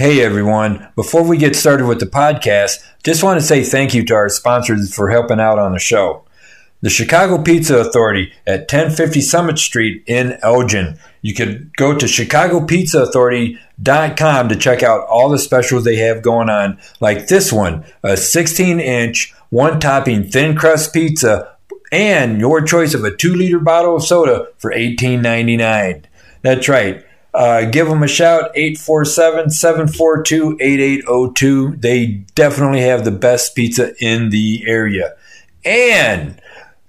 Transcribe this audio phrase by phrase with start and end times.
[0.00, 4.02] Hey everyone, before we get started with the podcast, just want to say thank you
[4.06, 6.24] to our sponsors for helping out on the show.
[6.80, 10.98] The Chicago Pizza Authority at 1050 Summit Street in Elgin.
[11.20, 16.78] You can go to chicagopizzaauthority.com to check out all the specials they have going on,
[17.00, 21.58] like this one, a 16 inch, one topping thin crust pizza,
[21.92, 26.04] and your choice of a 2 liter bottle of soda for $18.99.
[26.40, 27.04] That's right.
[27.32, 31.76] Uh, give them a shout 847 742 8802.
[31.76, 35.14] They definitely have the best pizza in the area.
[35.64, 36.40] And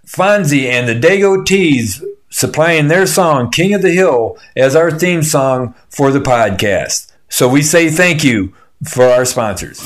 [0.05, 5.23] Fonzie and the Dago Tees supplying their song King of the Hill as our theme
[5.23, 7.11] song for the podcast.
[7.29, 9.79] So we say thank you for our sponsors.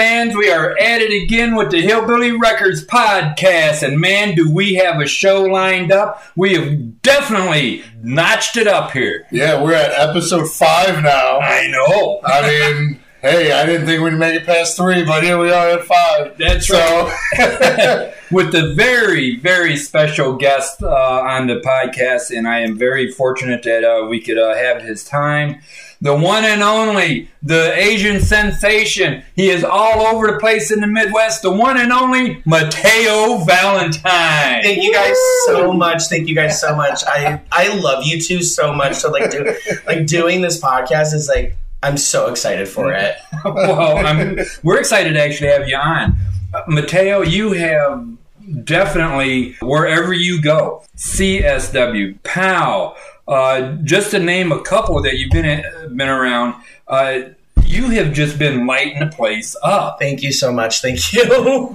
[0.00, 3.86] Fans, we are at it again with the Hillbilly Records podcast.
[3.86, 6.22] And man, do we have a show lined up!
[6.34, 9.26] We have definitely notched it up here.
[9.30, 11.38] Yeah, we're at episode five now.
[11.40, 12.20] I know.
[12.24, 15.68] I mean, hey, I didn't think we'd make it past three, but here we are
[15.68, 16.38] at five.
[16.38, 17.12] That's so,
[18.34, 23.62] with the very, very special guest uh, on the podcast, and I am very fortunate
[23.64, 25.60] that uh, we could uh, have his time.
[26.02, 29.22] The one and only, the Asian sensation.
[29.36, 31.42] He is all over the place in the Midwest.
[31.42, 34.62] The one and only Mateo Valentine.
[34.62, 36.04] Thank you guys so much.
[36.04, 37.02] Thank you guys so much.
[37.06, 38.94] I I love you two so much.
[38.94, 39.54] So like do
[39.86, 43.16] like doing this podcast is like I'm so excited for it.
[43.44, 46.16] well, I'm, we're excited to actually have you on.
[46.52, 48.06] Uh, Mateo, you have
[48.64, 52.96] definitely, wherever you go, CSW, POWW,
[53.30, 55.64] uh, just to name a couple that you've been,
[55.96, 57.20] been around, uh,
[57.64, 60.00] you have just been lighting the place up.
[60.00, 60.82] Thank you so much.
[60.82, 61.22] Thank you.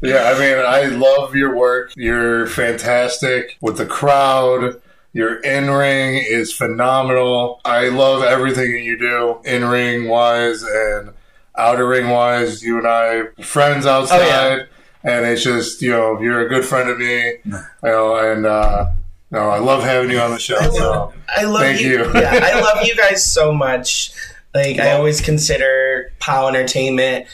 [0.00, 1.92] yeah, I mean, I love your work.
[1.96, 4.80] You're fantastic with the crowd.
[5.12, 7.60] Your in ring is phenomenal.
[7.64, 11.10] I love everything that you do, in ring wise and
[11.58, 12.62] outer ring wise.
[12.62, 15.16] You and I are friends outside, oh, yeah.
[15.16, 17.34] and it's just you know you're a good friend of me.
[17.84, 18.86] You know, and uh,
[19.32, 20.56] no, I love having you on the show.
[20.56, 22.04] I love, so I love thank you.
[22.04, 22.04] you.
[22.14, 24.12] yeah, I love you guys so much.
[24.54, 27.26] Like I always consider POWW Entertainment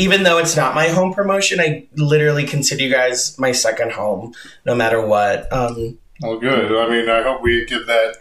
[0.00, 4.32] even though it's not my home promotion, I literally consider you guys my second home,
[4.64, 5.52] no matter what.
[5.52, 6.72] Um, well, good.
[6.72, 8.16] I mean, I hope we get that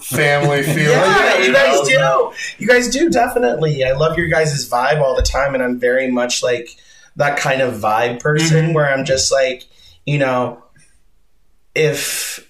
[0.00, 0.74] family feel.
[0.90, 2.32] yeah, you guys do.
[2.58, 3.82] You guys do definitely.
[3.82, 6.76] I love your guys' vibe all the time, and I'm very much like
[7.16, 8.74] that kind of vibe person mm-hmm.
[8.74, 9.64] where I'm just like,
[10.04, 10.62] you know,
[11.74, 12.46] if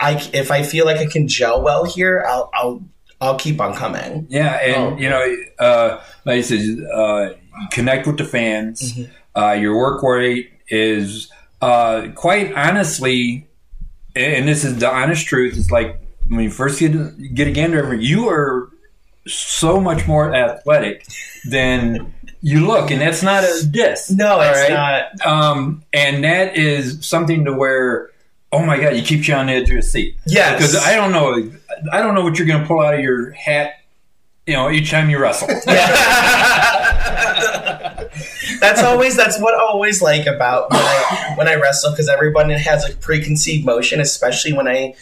[0.00, 2.84] I if I feel like I can gel well here, I'll I'll
[3.20, 4.26] I'll keep on coming.
[4.28, 4.96] Yeah, and oh.
[4.98, 7.30] you know, uh, like I said, uh,
[7.70, 8.92] connect with the fans.
[8.92, 9.40] Mm-hmm.
[9.40, 13.48] Uh, your work rate is uh, quite honestly
[14.18, 15.56] and this is the honest truth.
[15.56, 16.92] It's like when you first get
[17.34, 18.70] get a gander, over, you are
[19.26, 21.06] so much more athletic
[21.48, 24.10] than you look, and that's not a diss.
[24.10, 24.70] No, it's right?
[24.70, 25.26] not.
[25.26, 28.10] Um, and that is something to where,
[28.52, 30.16] oh my god, you keep you on the edge of your seat.
[30.26, 31.50] Yeah, because I don't know,
[31.92, 33.72] I don't know what you're going to pull out of your hat.
[34.46, 35.48] You know, each time you wrestle.
[38.60, 42.48] that's always that's what I always like about when I, when I wrestle because everyone
[42.50, 44.94] has a preconceived motion, especially when I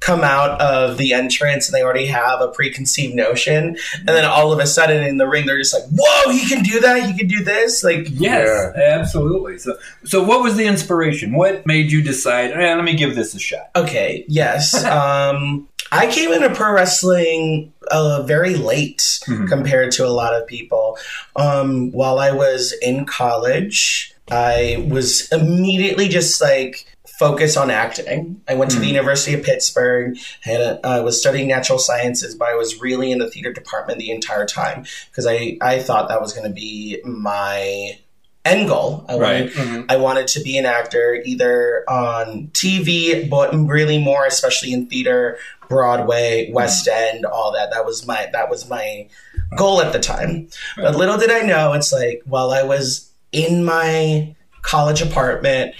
[0.00, 3.76] come out of the entrance and they already have a preconceived notion.
[3.96, 6.62] And then all of a sudden in the ring they're just like whoa he can
[6.62, 7.02] do that.
[7.04, 7.82] He can do this.
[7.82, 8.98] Like yes yeah.
[9.00, 9.58] absolutely.
[9.58, 11.32] So so what was the inspiration?
[11.34, 14.84] What made you decide eh, let me give this a shot okay yes.
[14.88, 19.46] Um I came into pro wrestling uh, very late mm-hmm.
[19.46, 20.98] compared to a lot of people.
[21.36, 26.86] Um, while I was in college, I was immediately just like
[27.18, 28.40] focus on acting.
[28.46, 28.76] I went mm-hmm.
[28.76, 28.94] to the mm-hmm.
[28.94, 33.28] University of Pittsburgh and I was studying natural sciences, but I was really in the
[33.28, 37.98] theater department the entire time because I, I thought that was going to be my
[38.44, 39.04] end goal.
[39.08, 39.40] I right.
[39.40, 39.82] wanted, mm-hmm.
[39.88, 45.38] I wanted to be an actor either on TV, but really more, especially in theater,
[45.68, 47.70] Broadway, West End, all that.
[47.72, 49.08] That was my that was my
[49.56, 50.48] goal at the time.
[50.76, 55.74] But little did I know, it's like while I was in my college apartment,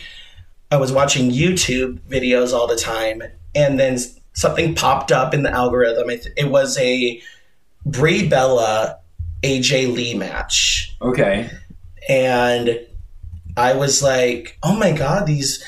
[0.70, 3.22] I was watching YouTube videos all the time,
[3.54, 3.98] and then
[4.34, 6.10] something popped up in the algorithm.
[6.10, 7.20] It was a
[7.86, 8.98] Brie Bella
[9.42, 10.94] AJ Lee match.
[11.00, 11.48] Okay
[12.08, 12.80] and
[13.56, 15.66] I was like, oh my god, these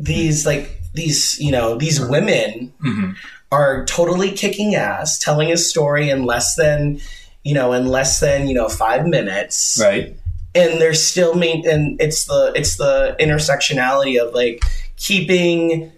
[0.00, 3.12] these like these you know these women mm-hmm.
[3.52, 7.00] are totally kicking ass, telling a story in less than,
[7.44, 10.16] you know, in less than you know five minutes, Right.
[10.54, 14.62] And they're still main and it's the it's the intersectionality of like
[14.96, 15.90] keeping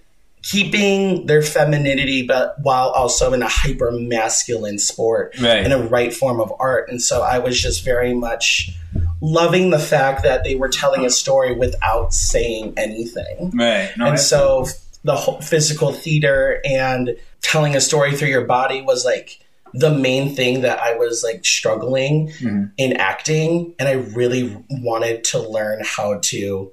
[0.43, 5.65] keeping their femininity but while also in a hyper masculine sport Right.
[5.65, 8.71] in a right form of art and so i was just very much
[9.23, 13.91] loving the fact that they were telling a story without saying anything Right.
[13.97, 14.67] No, and so
[15.03, 19.39] the whole physical theater and telling a story through your body was like
[19.77, 22.71] the main thing that I was like struggling Mhm.
[22.79, 26.71] in acting, and I really wanted to learn how to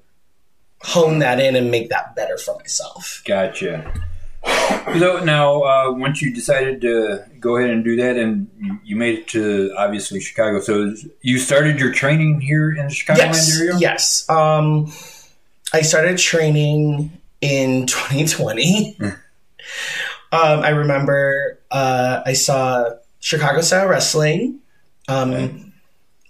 [0.84, 3.22] hone that in and make that better for myself.
[3.26, 3.92] Gotcha.
[4.98, 8.96] So now, uh, once you decided to go ahead and do that, and you, you
[8.96, 13.60] made it to obviously Chicago, so you started your training here in the Chicagoland Yes,
[13.60, 13.78] area.
[13.80, 14.30] yes.
[14.30, 14.92] Um,
[15.74, 17.12] I started training
[17.42, 18.98] in 2020.
[19.00, 19.12] Mm.
[20.32, 22.90] um, I remember uh, I saw
[23.20, 24.60] Chicago Style Wrestling,
[25.08, 25.64] um, Okay.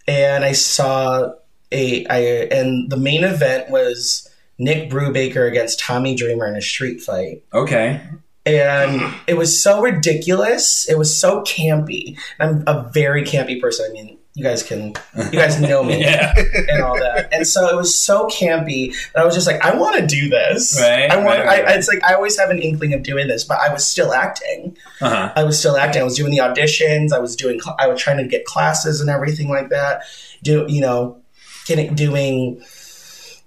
[0.08, 1.32] and I saw
[1.72, 2.18] a I
[2.52, 7.44] and the main event was Nick Brubaker against Tommy Dreamer in a street fight.
[7.54, 8.02] Okay.
[8.46, 10.90] And it was so ridiculous.
[10.90, 12.18] It was so campy.
[12.40, 13.86] I'm a very campy person.
[13.90, 16.34] I mean, you guys can, you guys know me Yeah.
[16.70, 17.30] and all that.
[17.34, 20.30] And so it was so campy that I was just like, I want to do
[20.30, 20.80] this.
[20.80, 21.28] Right, I want.
[21.40, 21.66] right, right.
[21.66, 24.14] I, it's like I always have an inkling of doing this, but I was still
[24.14, 24.78] acting.
[25.02, 25.34] Uh huh.
[25.36, 26.02] I was still acting.
[26.02, 27.12] I was doing the auditions.
[27.12, 27.60] I was doing.
[27.78, 30.04] I was trying to get classes and everything like that.
[30.44, 31.22] Do you know,
[31.66, 32.62] getting doing.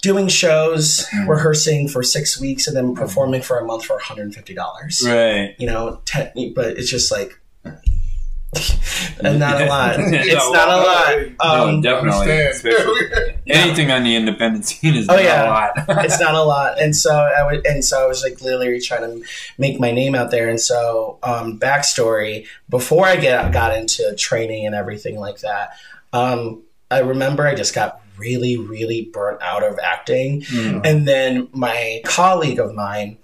[0.03, 1.29] Doing shows, Mm.
[1.29, 4.53] rehearsing for six weeks, and then performing for a month for one hundred and fifty
[4.53, 5.03] dollars.
[5.03, 5.55] Right.
[5.57, 7.41] You know, ten, but it's just like,
[9.23, 9.99] not a lot.
[9.99, 11.17] No, It's not a lot.
[11.43, 12.31] no, Um, definitely.
[12.31, 15.45] Especially anything on the independent scene is Oh, not yeah.
[15.45, 16.05] a lot.
[16.05, 19.03] it's not a lot and so i would and so i was like literally trying
[19.03, 19.27] to
[19.59, 24.65] make my name out there and so um backstory before i get got into training
[24.67, 25.71] and everything like that
[26.15, 30.87] um i remember i just got really really burnt out of acting Mm.
[30.87, 33.19] and then my colleague of mine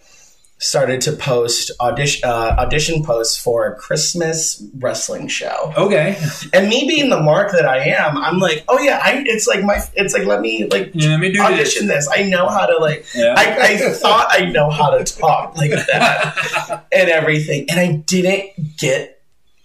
[0.62, 6.16] started to post audition uh, audition posts for a christmas wrestling show Okay.
[6.52, 9.64] and me being the mark that i am i'm like oh yeah I, it's like
[9.64, 12.08] my it's like let me like Yeah, let me audition this.
[12.14, 13.06] I know how to like.
[13.14, 13.34] Yeah.
[13.36, 18.76] I, I thought I know how to talk like that and everything, and I didn't
[18.76, 19.22] get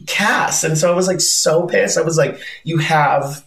[0.08, 1.98] cast, and so I was like so pissed.
[1.98, 3.46] I was like, "You have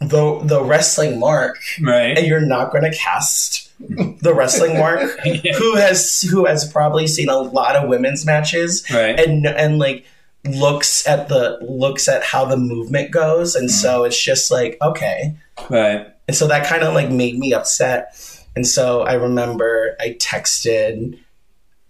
[0.00, 2.16] the the wrestling mark, right.
[2.18, 3.71] and you're not going to cast
[4.20, 5.52] the wrestling mark, Yeah.
[5.54, 9.18] who has who has probably seen a lot of women's matches, Right.
[9.18, 10.04] and and like."
[10.44, 15.36] looks at the looks at how the movement goes and so it's just like okay
[15.70, 16.08] Right.
[16.26, 18.12] and so that kind of like made me upset.
[18.56, 21.16] And so I remember I texted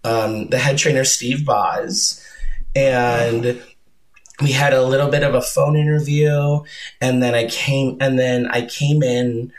[0.04, 2.22] um, the head trainer, Steve Boz,
[2.76, 3.58] and
[4.42, 6.60] we had a little bit of a phone interview.
[7.00, 9.50] And then I came, and then I came in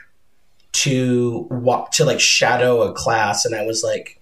[0.74, 3.46] to walk to like shadow a class.
[3.46, 4.20] And I was like,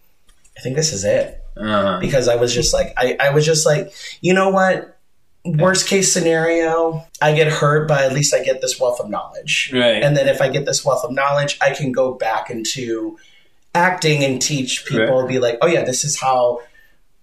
[0.57, 1.99] I think this is it Uh-huh.
[1.99, 4.97] because I was just like, I, I was just like, you know what?
[5.43, 9.71] Worst case scenario, I get hurt, but at least I get this wealth of knowledge.
[9.73, 10.03] Right.
[10.03, 13.17] And then if I get this wealth of knowledge, I can go back into
[13.73, 15.27] acting and teach people, Right.
[15.27, 16.59] be like, oh yeah, this is how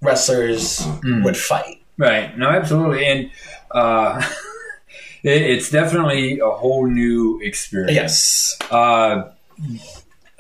[0.03, 1.23] wrestlers Mm.
[1.25, 1.81] would fight.
[1.97, 2.37] Right.
[2.37, 3.07] No, absolutely.
[3.07, 3.31] And
[3.71, 4.21] uh,
[5.23, 7.93] it, it's definitely a whole new experience.
[7.95, 8.57] Yes.
[8.71, 9.31] Uh,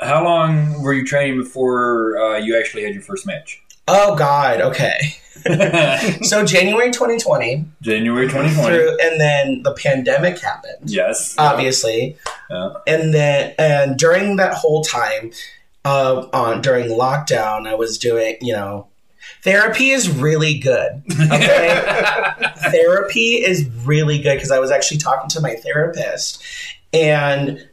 [0.00, 3.60] how long were you training before uh, you actually had your first match?
[3.86, 4.60] Oh God.
[4.60, 4.98] Okay.
[6.22, 8.76] So January 2020 January 2020.
[8.76, 10.90] through, and then the pandemic happened.
[10.90, 11.36] Yes.
[11.38, 12.16] Obviously.
[12.50, 12.70] Yeah.
[12.88, 15.30] and then and during that whole time
[15.84, 18.88] uh on during lockdown i was doing you know
[19.42, 22.32] therapy is really good okay?
[22.70, 26.42] Therapy is really good because i was actually talking to my therapist
[26.92, 27.66] and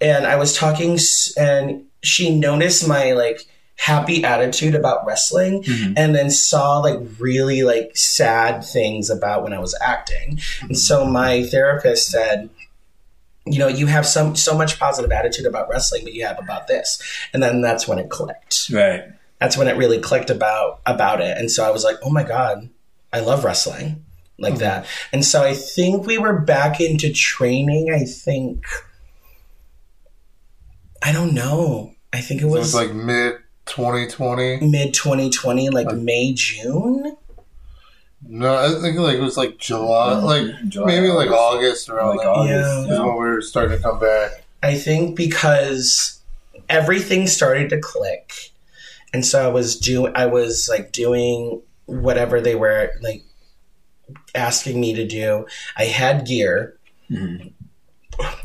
[0.00, 0.98] and i was talking
[1.38, 3.46] and she noticed my like
[3.78, 5.94] happy attitude about wrestling Mhm.
[5.96, 10.40] and then saw like really like sad things about when i was acting.
[10.62, 12.48] And so my therapist said
[13.48, 16.68] you know you have some so much positive attitude about wrestling but you have about
[16.68, 17.00] this.
[17.32, 18.70] And then that's when it clicked.
[18.72, 19.04] Right.
[19.40, 22.22] That's when it really clicked about about it and so i was like oh my
[22.22, 22.68] god
[23.12, 24.04] i love wrestling
[24.38, 24.60] like mm-hmm.
[24.60, 28.64] that and so i think we were back into training i think
[31.02, 34.68] i don't know i think it So was like mid 2020.
[34.68, 37.16] mid 2020 like may june
[38.28, 41.88] No, I think like it was like July, oh, like July, maybe like August.
[41.88, 42.26] August around Like.
[42.26, 42.88] August.
[42.88, 42.94] Yeah.
[42.94, 44.42] Is when we were starting to come back.
[44.62, 46.18] I think because
[46.68, 48.50] everything started to click
[49.12, 53.22] and so I was doing I was like doing whatever they were like
[54.34, 55.46] asking me to do.
[55.76, 56.76] I had gear
[57.10, 57.52] Mhm.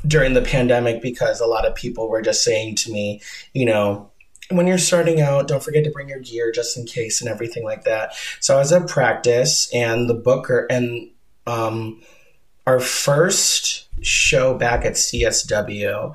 [0.05, 3.21] during the pandemic because a lot of people were just saying to me,
[3.53, 4.09] you know,
[4.49, 7.63] when you're starting out, don't forget to bring your gear just in case and everything
[7.63, 8.13] like that.
[8.41, 11.09] So I was at practice and the booker and
[11.47, 12.01] um,
[12.67, 16.13] our first show back at CSW,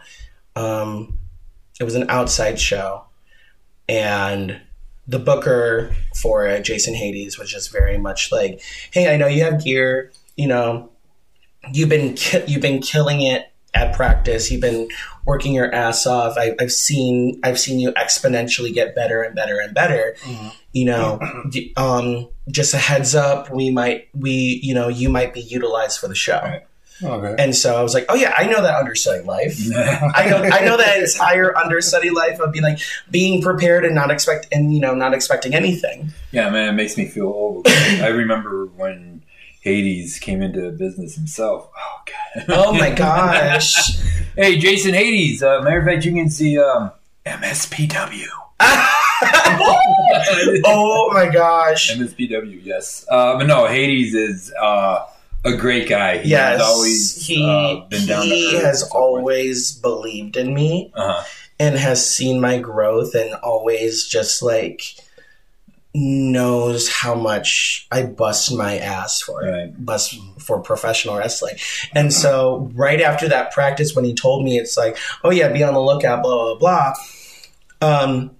[0.54, 1.18] um,
[1.80, 3.05] it was an outside show,
[3.88, 4.60] and
[5.08, 9.44] the booker for it, Jason Hades, was just very much like, "Hey, I know you
[9.44, 10.90] have gear, you know,
[11.72, 14.50] you've been ki- you've been killing it at practice.
[14.50, 14.88] You've been
[15.24, 16.36] working your ass off.
[16.38, 20.16] I, I've seen I've seen you exponentially get better and better and better.
[20.72, 21.20] You know,
[21.76, 26.08] um, just a heads up, we might we you know you might be utilized for
[26.08, 26.40] the show.
[26.42, 26.66] Right.
[27.02, 27.42] Okay.
[27.42, 29.58] And so I was like, oh yeah, I know that understudy life.
[30.14, 32.78] I know I know that entire understudy life of being like
[33.10, 36.12] being prepared and not expect and you know not expecting anything.
[36.32, 37.68] Yeah, man, it makes me feel old.
[37.68, 39.22] I remember when
[39.60, 41.68] Hades came into business himself.
[41.76, 42.44] Oh god.
[42.48, 43.98] Oh my gosh.
[44.36, 45.42] hey, Jason Hades.
[45.42, 46.92] Uh, matter of fact, you can see um,
[47.26, 48.28] MSPW.
[50.64, 51.94] oh my gosh.
[51.94, 53.04] MSPW, yes.
[53.10, 55.04] Uh, but no, Hades is uh,
[55.46, 56.18] a great guy.
[56.18, 58.94] He Yes, has always he uh, been down he has and so forth.
[59.20, 61.22] always believed in me Uh-huh.
[61.58, 64.82] and has seen my growth and always just like
[65.94, 69.50] knows how much I bust my ass for it.
[69.50, 69.84] Right.
[69.86, 71.56] Bust for professional wrestling.
[71.94, 75.62] And so right after that practice when he told me it's like, oh yeah, be
[75.62, 76.92] on the lookout, blah blah
[77.80, 78.10] blah.
[78.10, 78.32] Um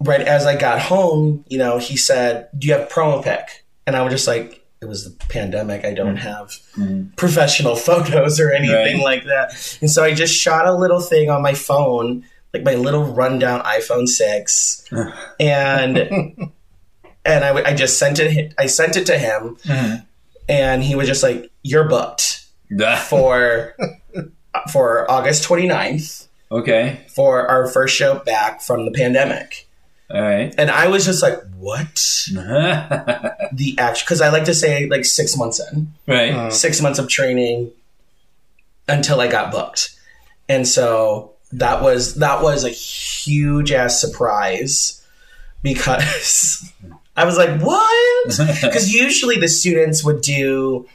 [0.00, 3.64] right as I got home, you know, he said, Do you have promo pick?
[3.86, 5.84] And I was just like, it was the pandemic.
[5.84, 7.14] I don't have Mhm.
[7.16, 9.04] professional photos or anything Right.
[9.04, 9.54] like that.
[9.80, 13.62] And so I just shot a little thing on my phone, like my little rundown
[13.62, 14.84] iPhone 6.
[15.40, 15.98] and
[17.24, 20.04] and I, I just sent it I sent it to him Mhm.
[20.48, 22.40] and he was just like you're booked
[23.08, 23.76] for
[24.72, 27.00] for August 29th okay.
[27.08, 29.68] for our first show back from the pandemic.
[30.10, 30.54] All right.
[30.58, 31.98] And I was just like, what?
[33.54, 35.92] The action because I like to say like 6 months in.
[36.06, 36.32] right.
[36.32, 37.70] Uh, six months of training
[38.88, 39.94] until I got booked.
[40.48, 45.06] And so that was that was a huge ass surprise
[45.62, 46.72] because
[47.16, 47.90] I was like, what?
[48.62, 50.88] Because usually the students would do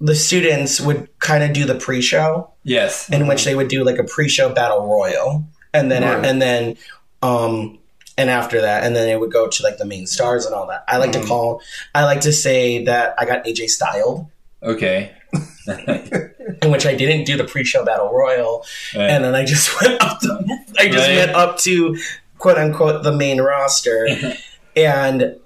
[0.00, 3.08] the students would kind of do the pre-show yes.
[3.10, 6.24] in which they would do like a pre-show battle royal and then Right.
[6.24, 6.76] and then
[7.22, 7.78] um
[8.16, 10.66] and after that and then it would go to like the main stars and all
[10.66, 11.26] that i like to Mhm.
[11.28, 11.60] call
[11.94, 14.26] i like to say that i got aj styled
[14.62, 15.12] Okay.
[15.66, 19.10] in which I didn't do the pre-show battle royal, Right.
[19.10, 20.20] and then I just went up.
[20.20, 20.38] To,
[20.78, 21.16] I just Right.
[21.16, 21.98] went up to
[22.38, 24.08] quote unquote the main roster,
[24.76, 25.36] and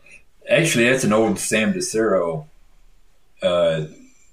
[0.49, 2.47] Actually, that's an old Sam DeCero
[3.43, 3.83] uh,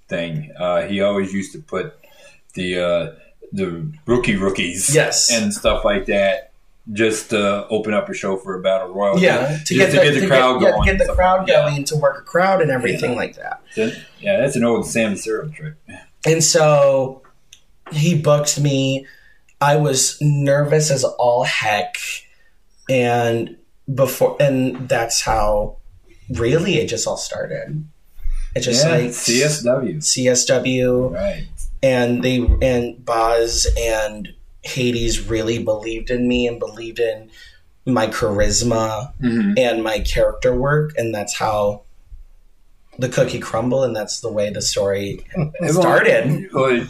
[0.08, 0.52] thing.
[0.58, 1.94] Uh, he always used to put
[2.54, 3.12] the uh,
[3.52, 6.52] the rookie rookies yes, and stuff like that
[6.94, 9.18] just to open up a show for a battle royal.
[9.20, 12.62] yeah, Just to get the crowd going get the crowd going, to work a crowd
[12.62, 13.18] and everything Yeah.
[13.18, 13.62] like that.
[14.20, 15.74] Yeah, that's an old Sam DeCero trick.
[16.28, 17.22] And so
[17.92, 19.06] he booked me.
[19.62, 21.98] I was nervous as all heck,
[22.90, 23.56] and
[23.94, 25.78] before, and that's how
[26.30, 27.84] really it just all started.
[28.56, 29.98] It just yeah, like CSW.
[29.98, 31.14] CSW.
[31.14, 31.48] Right.
[31.84, 34.34] and they and Boz and
[34.66, 37.30] Hades really believed in me and believed in
[37.86, 41.84] my charisma hmm and my character work, and that's how
[42.98, 45.20] the cookie crumbled, and that's the way the story
[45.68, 46.50] started.
[46.54, 46.88] Well,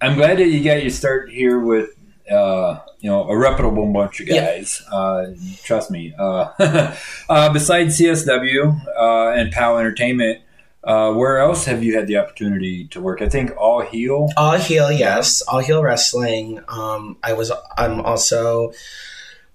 [0.00, 1.90] I'm glad that you got your start here with,
[2.30, 4.56] uh, you know, a reputable bunch of Yeah.
[4.56, 4.82] guys.
[4.90, 5.26] Uh,
[5.62, 6.14] trust me.
[6.18, 6.48] Uh,
[7.28, 10.40] uh, besides CSW uh, and POWW Entertainment,
[10.86, 13.22] uh, where else have you had the opportunity to work?
[13.22, 14.28] I think All Heel.
[14.36, 16.60] All heel, yes, all heel wrestling.
[16.68, 17.50] Um, I was.
[17.76, 18.72] I'm also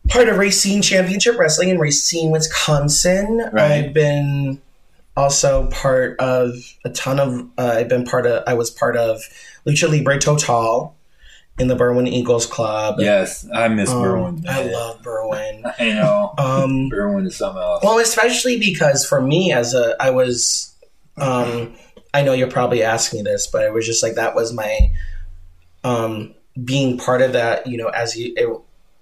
[0.07, 3.50] part of Racine Championship Wrestling in Racine, Wisconsin.
[3.51, 3.71] Right.
[3.86, 4.62] I've been
[5.17, 6.53] also part of
[6.86, 7.48] a ton of.
[7.57, 8.43] Uh, I've been part of.
[8.48, 9.21] I was part of
[9.67, 10.95] Lucha Libre Total
[11.59, 12.95] in the Berwyn Eagles Club.
[13.00, 14.48] Yes, I miss Um, Berwyn.
[14.48, 15.74] I love Berwyn.
[15.79, 16.33] I know.
[16.38, 17.83] Um, Berwyn is something else.
[17.83, 20.68] well, especially because for me, as a, I was,
[21.21, 21.75] um,
[22.13, 24.91] I know you'll probably ask me this, but it was just like that was my,
[25.83, 26.33] um,
[26.63, 27.67] being part of that.
[27.67, 28.49] You know, as you it,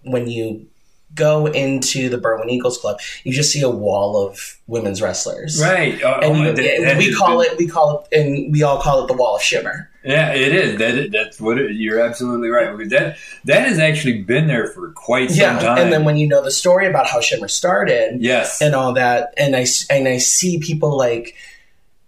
[0.10, 0.68] when you
[1.16, 5.60] go into the Berwyn Eagles Club, you just see a wall of women's wrestlers.
[5.62, 6.02] Right.
[6.04, 8.62] Uh, And oh, you- that- that we call been- it, we call it, and we
[8.62, 9.90] all call it the Wall of Shimmer.
[10.04, 10.78] Yeah, it is.
[10.78, 14.92] That that's what it, you're absolutely right because that that has actually been there for
[14.92, 15.78] quite some Yeah, time.
[15.80, 19.34] and then when you know the story about how Shimmer started yes, and all that,
[19.38, 21.36] and I and I see people like,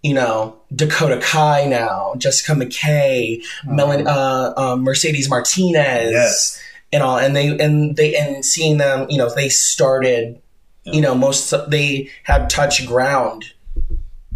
[0.02, 6.60] you know, Dakota Kai now, Jessica McKay, Melon, uh, um, Mercedes Martinez, Yes.
[6.92, 10.40] and all, and they and they and seeing them, you know, they started,
[10.84, 13.52] you know, most they had touch ground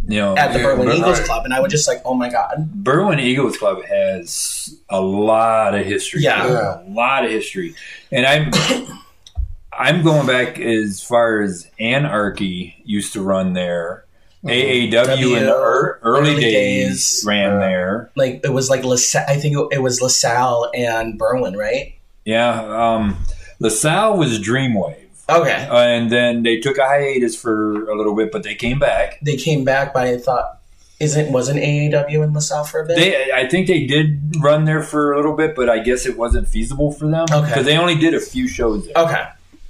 [0.07, 1.27] you know, at the Yeah, Berwyn but- Eagles right.
[1.27, 5.75] Club, and I was just like, oh my god, Berwyn Eagles Club has a lot
[5.75, 6.21] of history.
[6.21, 6.47] Yeah.
[6.47, 6.83] Yeah.
[6.83, 7.75] a lot of history,
[8.13, 8.51] and I'm
[9.73, 14.04] I'm going back as far as Anarchy used to run there.
[14.53, 16.89] AAW in the ear- early, Early days,
[17.21, 17.25] days.
[17.27, 17.59] ran Yeah.
[17.67, 18.11] there.
[18.17, 21.95] like it was like LaSalle, I think it was LaSalle and Berwyn, right?
[22.25, 23.17] Yeah, um,
[23.61, 24.97] LaSalle was Dreamwave,
[25.29, 29.19] Okay, and then they took a hiatus for a little bit, but they came back.
[29.23, 30.59] they came back, but I thought,
[31.01, 32.97] isn't wasn't AAW in LaSalle for a bit?
[32.97, 36.17] They, I think they did run there for a little bit, but I guess it
[36.17, 37.47] wasn't feasible for them Okay.
[37.49, 38.95] because they only did a few shows there.
[39.05, 39.25] okay,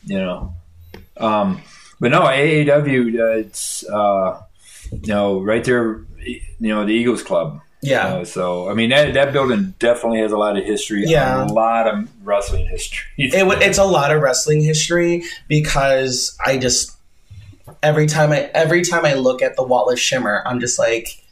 [0.04, 0.54] You know,
[1.16, 1.60] um,
[2.00, 4.40] but no, AAW, uh, it's uh,
[5.02, 7.60] you know right there, you know the Eagles Club.
[7.82, 8.06] yeah.
[8.16, 11.04] Uh, so I mean that that building definitely has a lot of history.
[11.06, 11.44] Yeah.
[11.44, 13.06] a lot of wrestling history.
[13.18, 16.96] it, it's a lot of wrestling history because I just
[17.82, 21.22] every time I every time I look at the Wall of Shimmer, I'm just like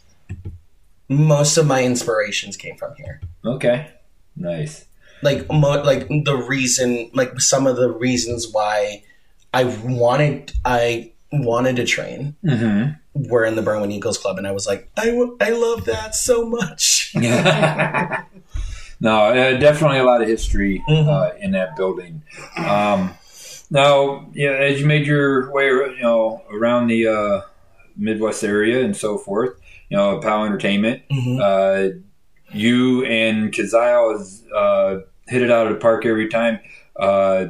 [1.08, 3.20] most of my inspirations came from here.
[3.44, 3.90] okay,
[4.36, 4.86] nice.
[5.22, 9.04] Like mo- like the reason like some of the reasons why
[9.54, 14.52] I wanted I wanted to train hmm were in the Berwyn Eagles Club, and I
[14.52, 17.12] was like, I, w- I love that so much.
[17.16, 17.22] no,
[19.26, 21.08] uh, definitely a lot of history Mhm.
[21.08, 22.22] uh, in that building.
[22.56, 23.14] Um,
[23.70, 27.40] now, yeah, as you made your way, you know, around the uh,
[27.96, 31.40] Midwest area and so forth, you know, POWW Entertainment, Mhm.
[31.40, 31.98] uh,
[32.52, 36.60] you and Kazile has uh, hit it out of the park every time.
[36.96, 37.46] Uh,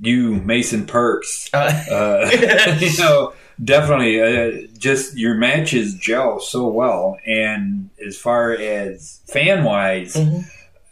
[0.00, 2.30] you, Mason Perks, Uh, uh,
[2.80, 3.32] you know,
[3.62, 7.18] definitely, uh, just your matches gel so well.
[7.26, 10.44] And as far as fan wise, Mhm.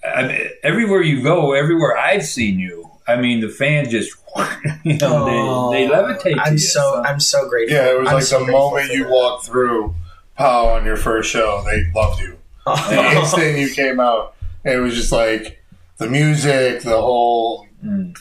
[0.04, 4.12] I mean, everywhere you go, everywhere I've seen you, I mean, the fans just,
[4.85, 6.38] you know, they, they levitate.
[6.42, 7.77] I'm you, so I'm so grateful.
[7.77, 9.94] Yeah, it was I'm like so the moment you walked through
[10.38, 12.37] POWW on your first show, they loved you.
[12.66, 15.62] The instant you came out, it was just like
[15.98, 18.14] the music, the whole Mm.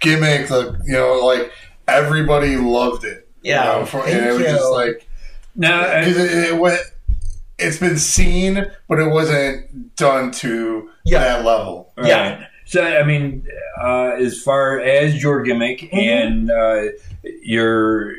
[0.00, 1.50] gimmick, the you know, like
[1.86, 3.23] everybody loved it.
[3.44, 4.46] You Yeah, know, for- and thank it was you.
[4.46, 5.06] just like
[5.54, 6.80] Now, because I, it, it went.
[7.56, 11.20] It's been seen, but it wasn't done to Yeah.
[11.20, 11.92] that level.
[12.02, 12.46] Yeah.
[12.66, 13.46] So I mean,
[13.80, 15.96] uh, as far as your gimmick Mm-hmm.
[15.98, 16.82] and uh,
[17.42, 18.14] your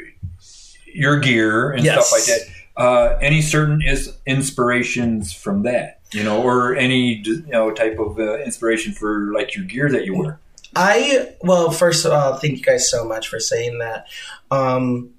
[0.93, 2.07] your gear and Yes.
[2.07, 7.43] stuff like that, uh, any certain is inspirations from that, you know, or any you
[7.47, 10.39] know type of uh, inspiration for like your gear that you wear.
[10.77, 14.07] I well, first of all, thank you guys so much for saying that.
[14.51, 15.09] Um,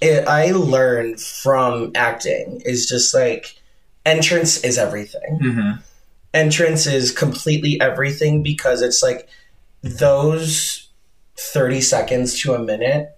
[0.00, 3.56] it, I learned from acting is just like
[4.06, 5.38] entrance is everything.
[5.42, 5.80] Mm-hmm.
[6.32, 9.28] Entrance is completely everything because it's like
[9.82, 10.88] those
[11.36, 13.10] thirty seconds to a minute.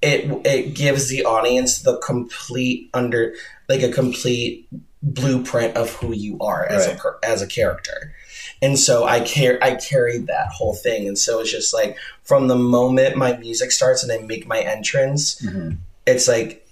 [0.00, 3.34] It it gives the audience the complete under
[3.68, 4.68] like a complete
[5.02, 6.98] blueprint of who you are as a Right.
[6.98, 8.14] per, as a character.
[8.60, 11.06] And so I care I carried that whole thing.
[11.06, 14.60] And so it's just like from the moment my music starts and I make my
[14.60, 15.76] entrance, Mm-hmm.
[16.06, 16.66] it's like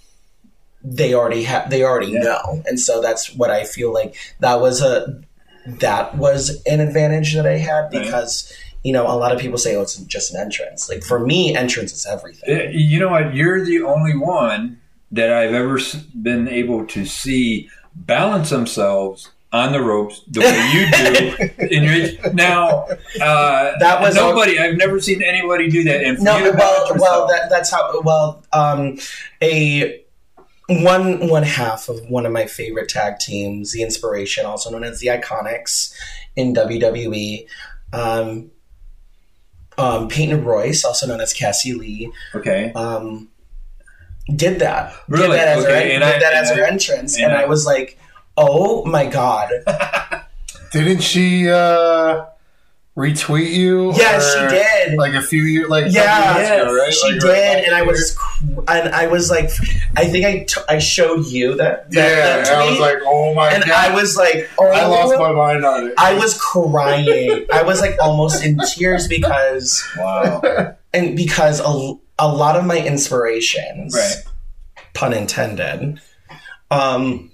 [0.83, 2.21] they already have they already Yeah.
[2.23, 2.63] know.
[2.67, 5.21] And so that's what I feel like that was a
[5.81, 8.05] that was an advantage that I had Right.
[8.05, 8.53] because
[8.85, 11.57] you know, a lot of people say, "Oh, it's just an entrance." Like for me,
[11.57, 12.71] entrance is everything.
[12.73, 13.35] You know what?
[13.35, 14.79] You're the only one
[15.11, 15.81] that I've ever
[16.23, 21.65] been able to see balance themselves on the ropes the way you do.
[21.75, 22.87] in your, now,
[23.21, 24.59] uh, That was nobody.
[24.59, 26.03] I've never seen anybody do that.
[26.05, 28.01] And for No, you to well, balance well, that, that's how.
[28.03, 28.99] Well, um,
[29.43, 30.03] a
[30.69, 35.01] one one half of one of my favorite tag teams, the Inspiration, also known as
[35.01, 35.95] the Iconics,
[36.35, 37.47] in WWE.
[37.93, 38.51] Um,
[39.79, 42.73] um, Peyton Royce, also known as Cassie Lee, okay.
[42.75, 43.29] um,
[44.35, 44.93] did that.
[45.07, 45.29] Really?
[45.29, 47.35] Did that as, Okay, her, did I- that as and her I- entrance, and and
[47.35, 47.99] I- I was like,
[48.37, 49.51] "Oh my god!"
[50.73, 51.49] Didn't she?
[51.49, 52.27] uh
[52.97, 53.93] retweet you?
[53.95, 54.97] Yeah, she did.
[54.97, 56.95] Like a few years, like Yeah, years ago, right?
[56.95, 58.17] she Like, did, right and I was,
[58.69, 59.51] and I was like,
[59.99, 62.97] I think I, t- I showed you that, that, Yeah, that and I was like,
[63.05, 65.95] oh my and god, and I was like, oh, I lost my mind on it.
[65.99, 67.45] I was crying.
[67.53, 70.41] I was like almost in tears because, Wow.
[70.95, 74.25] and because a, a lot of my inspirations, Right.
[74.95, 76.01] pun intended,
[76.71, 77.31] um,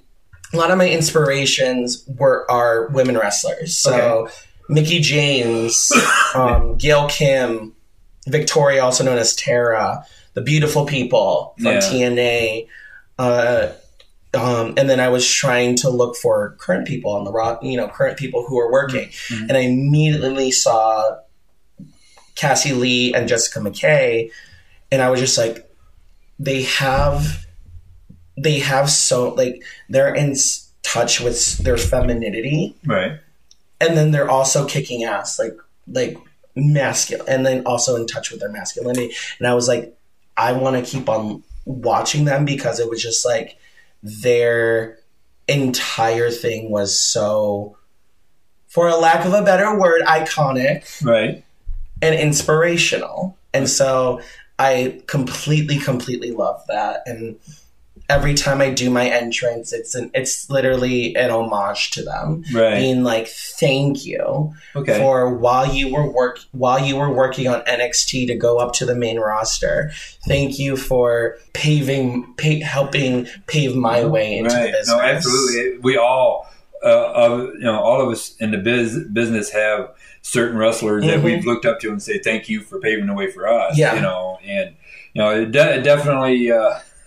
[0.53, 3.77] a lot of my inspirations were are women wrestlers.
[3.77, 4.29] So
[4.69, 5.93] Mickie James,
[6.35, 7.75] um, Gail Kim,
[8.29, 11.79] Victoria, also known as Tara, the beautiful people from Yeah.
[11.81, 12.69] TNA.
[13.19, 13.69] Uh,
[14.35, 17.77] um, and then I was trying to look for current people on the rock, you
[17.77, 19.09] know, current people who are working.
[19.29, 19.49] Mhm.
[19.49, 21.19] And I immediately saw
[22.35, 24.31] Cassie Lee and Jessica McKay,
[24.91, 25.69] and I was just like,
[26.39, 27.45] they have,
[28.37, 30.35] they have so like they're in
[30.83, 33.19] touch with their femininity, Right.
[33.81, 36.17] and then they're also kicking ass, like like
[36.55, 39.15] masculine, and then also in touch with their masculinity.
[39.39, 39.97] And I was like,
[40.37, 43.57] I want to keep on watching them because it was just like
[44.03, 44.99] their
[45.49, 47.77] entire thing was so,
[48.69, 51.45] for a lack of a better word, iconic Right.
[52.01, 53.37] and inspirational.
[53.55, 54.21] And so
[54.59, 57.03] I completely, completely love that.
[57.07, 57.37] And
[58.13, 62.45] every time I do my entrance, it's an it's literally an homage to them.
[62.53, 62.75] Right.
[62.77, 64.99] Being like, thank you Okay.
[64.99, 68.87] for while you were work while you were working on NXT to go up to
[68.87, 69.91] the main roster.
[70.29, 74.73] Thank you for paving pa- helping pave my way into the right.
[74.73, 74.89] business.
[74.89, 75.79] No, absolutely.
[75.79, 76.47] We all,
[76.85, 79.91] uh, of, you know, all of us in the biz, business have
[80.23, 81.23] certain wrestlers that Mhm.
[81.25, 83.77] we've looked up to and say thank you for paving the way for us.
[83.79, 83.95] Yeah.
[83.97, 84.75] You know, and
[85.15, 86.75] you know, it, de- definitely, uh,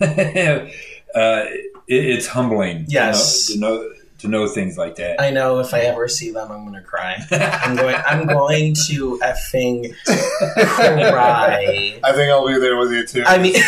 [1.14, 2.86] uh, it, it's humbling.
[2.88, 3.46] Yes.
[3.48, 5.20] To know, to know to know things like that.
[5.20, 7.18] I know if I ever see them, I'm gonna cry.
[7.30, 7.96] I'm going.
[8.06, 12.00] I'm going to effing cry.
[12.02, 13.24] I think I'll be there with you too.
[13.26, 13.56] I mean,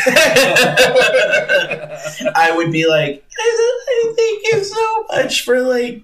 [2.35, 6.03] I would be like, I thank you so much for like,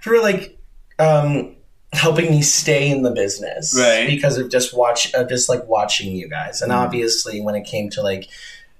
[0.00, 0.58] for like,
[0.98, 1.56] um,
[1.92, 4.06] helping me stay in the business, Right.
[4.06, 6.76] Because of just watch, of just like watching you guys, and Mhm.
[6.76, 8.28] obviously when it came to like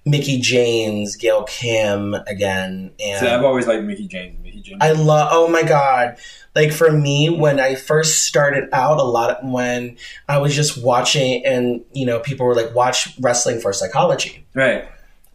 [0.07, 4.39] Mickie James, Gail Kim again, and So I've always liked Mickie James.
[4.43, 4.79] Mickie James.
[4.83, 5.29] I love.
[5.33, 6.19] Oh my god!
[6.55, 9.97] Like for me, when I first started out, a lot of when
[10.29, 14.85] I was just watching, and you know, people were like, "Watch wrestling for psychology right.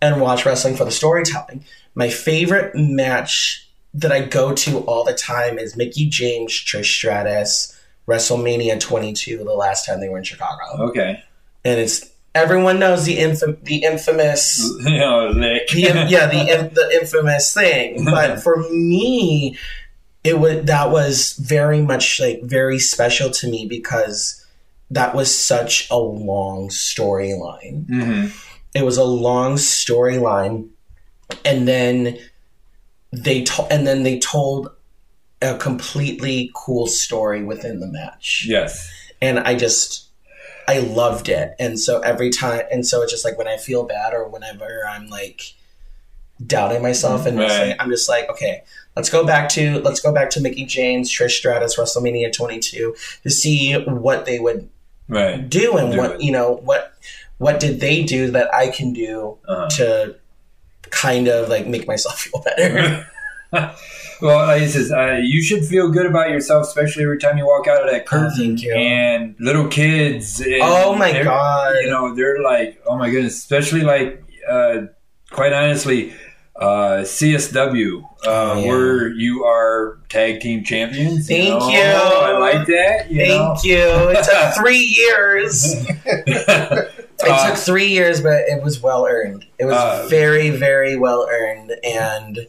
[0.01, 5.13] and watch wrestling for the storytelling." My favorite match that I go to all the
[5.15, 7.75] time is Mickie James, Trish Stratus,
[8.07, 11.23] WrestleMania 22, the last time they were in Chicago, Okay.
[11.65, 14.59] and it's everyone knows the infam- the infamous
[15.89, 18.05] know, the, yeah, the the infamous thing.
[18.05, 19.57] But for me,
[20.23, 24.45] it was that was very much like very special to me because
[24.91, 27.87] that was such a long storyline.
[27.87, 28.27] hmm
[28.75, 30.69] It was a long storyline,
[31.45, 32.17] and then
[33.11, 34.69] they told and then they told
[35.41, 38.91] a completely cool story within the match Yes.
[39.21, 40.08] and I just
[40.73, 41.55] I loved it.
[41.59, 44.85] And so every time, and so it's just like when I feel bad or whenever
[44.87, 45.53] I'm like
[46.45, 47.69] doubting myself, and Right.
[47.69, 48.63] like, I'm just like, okay,
[48.95, 53.29] let's go back to let's go back to Mickie James, Trish Stratus, WrestleMania 22 to
[53.29, 54.69] see what they would
[55.07, 55.49] Right.
[55.49, 56.21] do and Do what it.
[56.21, 56.93] you know what
[57.39, 59.69] what did they do that I can do Uh-huh.
[59.77, 60.15] to
[60.91, 63.07] kind of like make myself feel better.
[64.21, 67.45] well, like it says, uh, you should feel good about yourself, especially every time you
[67.47, 68.31] walk out of that curtain.
[68.37, 68.73] thank you.
[68.75, 70.39] And little kids.
[70.39, 71.75] and Oh my God.
[71.81, 74.81] You know, they're like, oh my goodness, especially like, uh,
[75.31, 76.13] quite honestly,
[76.55, 78.67] uh, CSW, uh, Oh, yeah.
[78.67, 81.27] where you are tag team champions.
[81.27, 81.69] Thank know?
[81.69, 81.79] you.
[81.81, 83.09] I like that.
[83.09, 83.77] You Thank you.
[84.09, 85.75] It took three years.
[87.21, 89.45] It Uh, took three years, but it was well earned.
[89.57, 91.73] It was Uh, very, very well earned.
[91.83, 92.47] And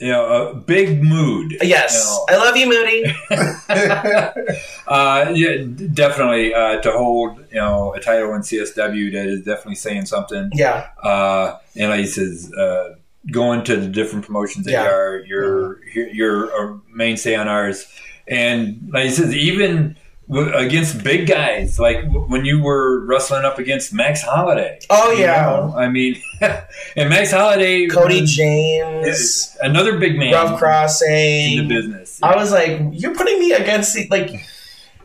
[0.00, 1.56] you know, a big mood.
[1.62, 3.14] yes, You I love you, Moody.
[4.86, 5.56] Uh, yeah,
[5.92, 6.52] definitely.
[6.52, 10.50] Uh, to hold, you know, a title in CSW that is definitely saying something.
[10.54, 12.94] Yeah, Uh, and like he says, uh,
[13.30, 14.84] going to the different promotions that Yeah.
[14.84, 17.86] you are, you're you're a mainstay on ours.
[18.26, 19.96] And like he says, even
[20.30, 24.78] against big guys, like when you were wrestling up against Max Holiday.
[24.88, 25.42] Oh, yeah.
[25.42, 25.74] know?
[25.76, 31.68] I mean, and Max Holiday, Cody James, another big man Rough in the Crossing.
[31.68, 32.22] business.
[32.22, 34.30] I was like, you're putting me against the, like,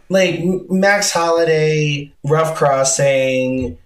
[0.10, 3.78] like Max Holiday, Rough Crossing.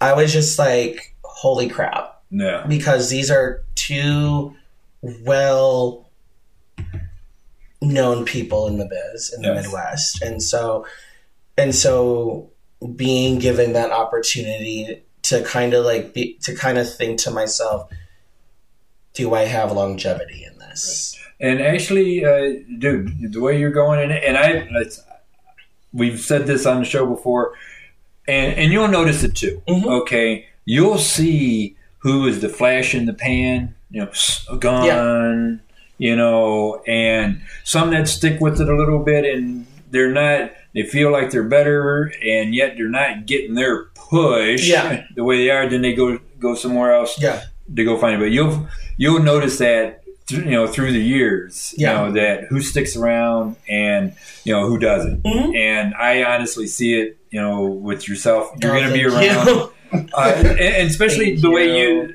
[0.00, 2.22] I was just like, holy crap.
[2.30, 2.64] yeah.
[2.66, 4.54] because these are two
[5.02, 6.09] well
[7.92, 9.64] known people in the biz in the Yes.
[9.64, 10.22] Midwest.
[10.22, 10.86] And so
[11.58, 12.50] and so
[12.96, 17.90] being given that opportunity to kind of like be to kind of think to myself,
[19.14, 21.16] do I have longevity in this?
[21.40, 24.68] And actually, uh, dude, the way you're going, and, and I,
[25.92, 27.54] we've said this on the show before,
[28.28, 29.62] and and you'll notice it too.
[29.68, 29.86] Mhm.
[30.02, 34.10] Okay, you'll see who is the flash in the pan, you know,
[34.50, 35.60] a gun,
[36.00, 40.52] you know, and some that stick with it a little bit, and they're not.
[40.72, 45.04] They feel like they're better, and yet they're not getting their push Yeah.
[45.16, 45.68] the way they are.
[45.68, 47.42] Then they go go somewhere else Yeah,
[47.76, 48.24] to go find it.
[48.24, 51.90] But you'll you'll notice that th- you know through the years, Yeah.
[51.90, 55.22] you know that who sticks around and you know who doesn't.
[55.24, 55.56] Mhm.
[55.56, 58.52] And I honestly see it, you know, with yourself.
[58.62, 59.72] You're going to be around, you.
[60.14, 61.88] uh, and, and especially Thank the way you.
[62.02, 62.14] you,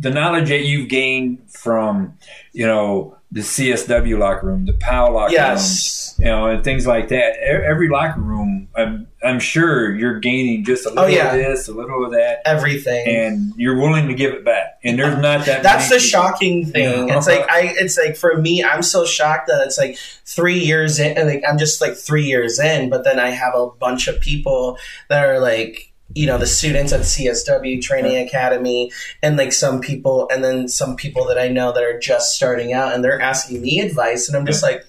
[0.00, 2.16] the knowledge that you've gained from,
[2.52, 6.16] you know, the CSW locker room, the POWW locker room yes.
[6.18, 7.36] you know, and things like that.
[7.42, 11.34] Every locker room, I'm, I'm sure you're gaining just a oh, little Oh, yeah.
[11.34, 13.06] of this, a little of that, Everything.
[13.06, 14.78] and you're willing to give it back.
[14.82, 15.62] And there's not that.
[15.62, 16.08] That's the people.
[16.08, 17.10] shocking thing.
[17.10, 17.74] It's like I.
[17.76, 21.26] It's like for me, I'm so shocked that it's like three years in.
[21.26, 24.78] Like I'm just like three years in, but then I have a bunch of people
[25.08, 28.90] that are like you know the students at CSW Training Academy,
[29.22, 32.72] and like some people, and then some people that I know that are just starting
[32.72, 34.84] out, and they're asking me advice, and I'm just like,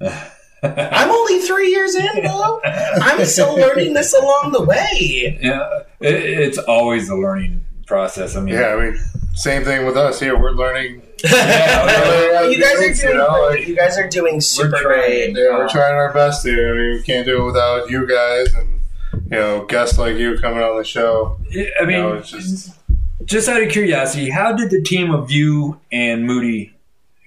[0.62, 2.60] I'm only three years in, though.
[2.64, 5.38] I'm still learning this along the way.
[5.42, 8.36] yeah, it, it's always a learning process.
[8.36, 8.98] I mean, Yeah, I mean,
[9.34, 10.38] same thing with us here.
[10.38, 11.02] We're learning.
[11.24, 14.82] Yeah, you guys are You doing know, like- You guys are doing super trying.
[14.82, 15.36] great.
[15.36, 16.74] Yeah, we're trying our best here.
[16.74, 18.80] I mean, we can't do it without you guys and
[19.32, 21.36] you know guests like you coming on the show.
[21.80, 22.76] I mean, you know, it's just
[23.24, 26.72] just out of curiosity, how did the team of you and Moody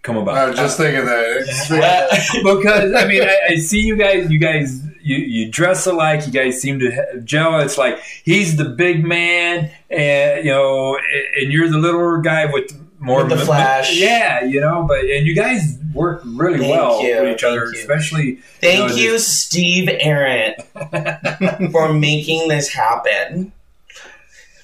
[0.04, 0.50] come I about?
[0.50, 1.44] was just thinking that.
[1.46, 2.10] Just thinking that.
[2.44, 4.30] because I mean, I, I see you guys.
[4.30, 6.26] You guys, you, you dress alike.
[6.26, 7.60] You guys seem to ha- gel.
[7.62, 10.98] It's like he's the big man, and you know,
[11.40, 12.72] and you're the littler guy with
[13.06, 13.96] more With the m- flash.
[13.98, 17.66] Yeah, you know, but and you guys work really Thank well you, with each other,
[17.66, 17.82] thank you.
[17.82, 18.36] especially.
[18.62, 20.62] Thank know, you, this- Steve Arrant,
[21.72, 23.52] for making this happen.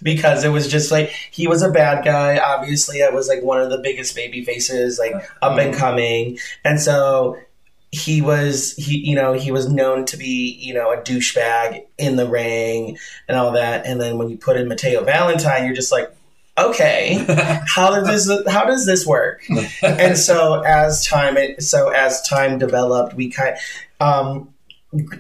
[0.04, 2.40] Because it was just like he was a bad guy.
[2.40, 6.82] Obviously, I was like one of the biggest baby faces, like up and coming, and
[6.82, 7.38] so
[7.92, 12.16] he was he you know he was known to be you know a douchebag in
[12.16, 13.86] the ring and all that.
[13.86, 16.12] And then when you put in Mateo Valentine, you're just like,
[16.70, 17.26] okay,
[17.68, 19.44] how does this how does this work?
[19.84, 23.56] and so as time it so as time developed we kind
[24.00, 24.54] um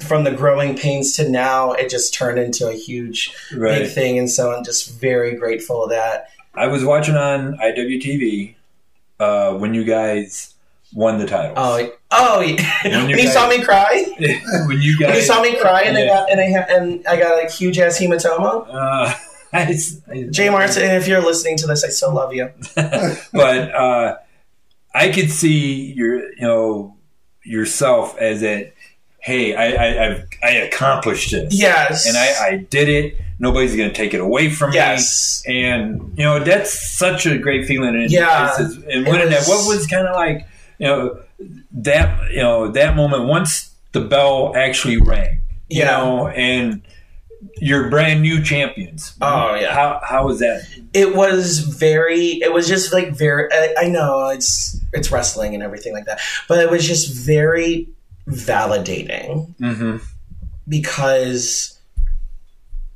[0.02, 4.20] from the growing pains to now it just turned into a huge big thing.
[4.20, 6.30] And so i'm just very grateful that.
[6.54, 8.56] I was watching on IWTV
[9.22, 10.54] uh, when you guys
[10.94, 11.54] won the title.
[11.56, 14.06] oh oh When when you you saw me cry?
[14.18, 17.08] When you when you guys saw me cry and i got and i ha- and
[17.08, 18.68] i got a huge ass hematoma?
[18.70, 19.14] Uh,
[19.54, 19.78] I,
[20.12, 24.18] I, jay martin if you're listening to this i still love you but uh,
[24.94, 26.98] I could see your, you know,
[27.46, 28.74] yourself as a,
[29.20, 33.22] hey, I, I, I've I accomplished this, yes and I, I did it.
[33.40, 37.38] Nobody's going to take it away from yes me, and you know that's such a
[37.38, 37.96] great feeling.
[37.96, 38.54] And Yeah.
[38.54, 40.46] it's- and It was- that, what was kind of like,
[40.78, 41.20] you know,
[41.72, 45.98] that you know that moment once the bell actually rang, you Yeah.
[45.98, 46.82] know, and
[47.58, 49.14] you're brand new champions.
[49.22, 49.74] Oh, yeah.
[49.74, 50.66] how how was that?
[50.94, 55.64] it was very it was just like very I, I know it's it's wrestling and
[55.64, 57.88] everything like that but it was just very
[58.28, 59.98] validating Mm-hmm.
[60.68, 61.80] because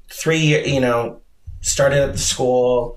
[0.10, 1.20] three you know
[1.62, 2.96] started at the school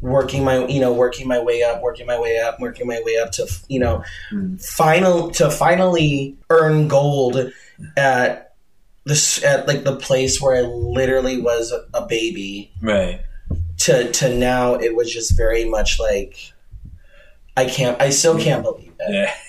[0.00, 3.16] working my you know working my way up working my way up working my way
[3.18, 4.62] up to you know Mm.
[4.64, 7.50] final to finally earn gold
[7.96, 8.47] at
[9.08, 13.20] this at like the place where I literally was a baby Right.
[13.78, 16.52] to to now it was just very much like
[17.56, 19.12] I can't I still can't believe it.
[19.12, 19.34] Yeah.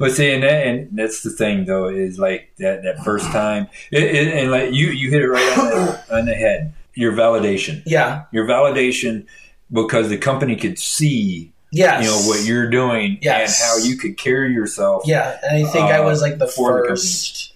[0.00, 3.68] But see, and, that, and that's the thing though is like that that first time,
[3.92, 6.72] it, it, and like you you hit it right on the, on the head.
[6.94, 8.24] Your validation, Yeah.
[8.32, 9.24] your validation,
[9.72, 12.02] because the company could see Yes.
[12.02, 13.60] you know what you're doing Yes.
[13.60, 15.04] and how you could carry yourself.
[15.06, 17.52] Yeah, and I think I uh, was like the the first.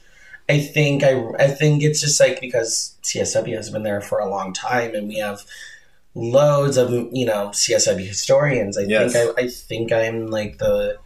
[0.48, 4.28] I think I I think it's just like because CSW has been there for a
[4.28, 5.42] long time and we have
[6.14, 8.76] loads of you know CSW historians.
[8.76, 9.12] I Yes.
[9.12, 10.98] think I, I think I'm like the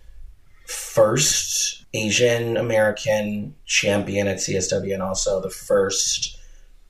[0.66, 6.38] first Asian American champion at CSW and also the first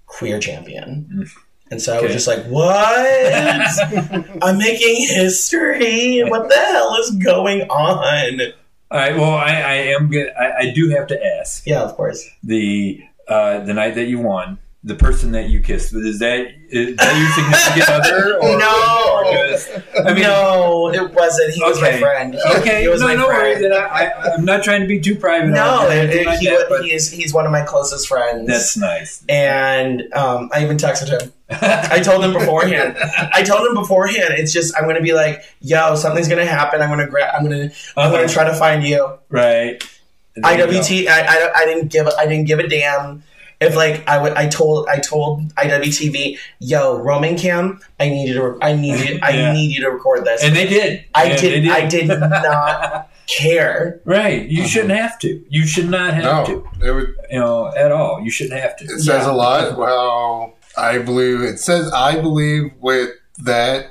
[0.07, 1.09] queer champion.
[1.13, 1.31] Mm.
[1.69, 2.65] And so I was just like, "What?
[4.43, 6.23] I'm making history.
[6.23, 8.53] What the hell is going on?"
[8.91, 9.15] All right.
[9.17, 10.11] Well, I, I am.
[10.39, 12.25] I, I do have to ask Yeah, of course.
[12.45, 16.97] the uh, the night that you won, the person that you kissed, is that is
[16.97, 18.37] that your significant other?
[18.39, 19.16] Or, No.
[19.33, 19.71] Just-
[20.05, 21.53] I mean, no, it wasn't.
[21.55, 22.35] He was my friend.
[22.35, 23.43] He, okay, he was no, my no friend.
[23.43, 23.63] worries.
[23.65, 25.49] And I, I, I'm not trying to be too private.
[25.49, 28.47] No, it, it- like he, that, but he's he's one of my closest friends.
[28.49, 29.25] that's nice.
[29.29, 31.33] and um, I even texted him.
[31.49, 32.97] I told him beforehand.
[33.33, 34.35] I told him beforehand.
[34.37, 36.83] It's just I'm gonna be like, yo, something's gonna happen.
[36.83, 37.35] I'm gonna grab.
[37.39, 37.71] I'm gonna.
[37.97, 39.17] I'm gonna try to find you.
[39.29, 39.83] right.
[40.37, 40.43] You.
[40.43, 41.07] IWT.
[41.09, 42.07] I, I, I didn't give.
[42.19, 43.23] I didn't give a damn.
[43.61, 48.35] If like I would, I told I told IWTV, yo, Roman Cam, I need you
[48.35, 48.49] to.
[48.51, 49.19] re- I need you.
[49.23, 49.53] I Yeah.
[49.53, 50.45] need you to record this.
[50.45, 51.05] and they did.
[51.15, 51.65] I Yeah, did.
[51.65, 54.01] they I did not care.
[54.05, 54.47] Right.
[54.47, 54.69] You uh-huh.
[54.69, 55.43] shouldn't have to.
[55.49, 56.45] You should not have No,
[56.81, 56.87] to.
[56.87, 57.15] it would.
[57.31, 58.21] You know, at all.
[58.21, 58.85] You shouldn't have to.
[58.85, 59.31] It says Yeah.
[59.31, 59.79] a lot.
[59.79, 63.11] Well, I believe it says I believe with
[63.45, 63.87] that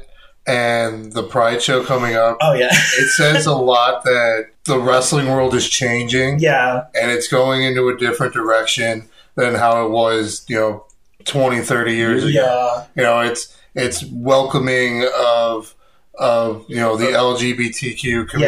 [0.47, 2.37] and the Pride show coming up.
[2.39, 7.27] Oh yeah, It says a lot that the wrestling world is changing yeah, and it's
[7.27, 10.85] going into a different direction than how it was, you know,
[11.25, 12.31] 20, 30 years ago.
[12.33, 12.85] yeah.
[12.95, 15.73] You know, it's it's welcoming of
[16.17, 18.39] of you know the LGBTQ community.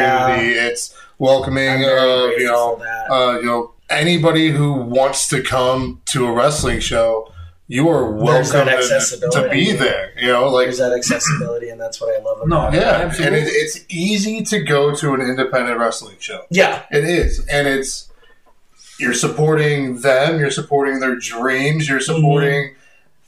[0.56, 0.67] Yeah.
[0.67, 3.12] It's welcoming of you know that.
[3.12, 7.32] uh, you know anybody who wants to come to a wrestling show.
[7.69, 10.13] You are welcome to, to be there.
[10.17, 12.78] You know, like There's that accessibility, and that's what I love No, about it.
[12.80, 13.39] yeah, Absolutely.
[13.39, 16.45] and it, it's easy to go to an independent wrestling show.
[16.50, 18.06] Yeah, It is, and it's
[18.99, 20.39] you're supporting them.
[20.39, 21.88] You're supporting their dreams.
[21.88, 22.75] You're supporting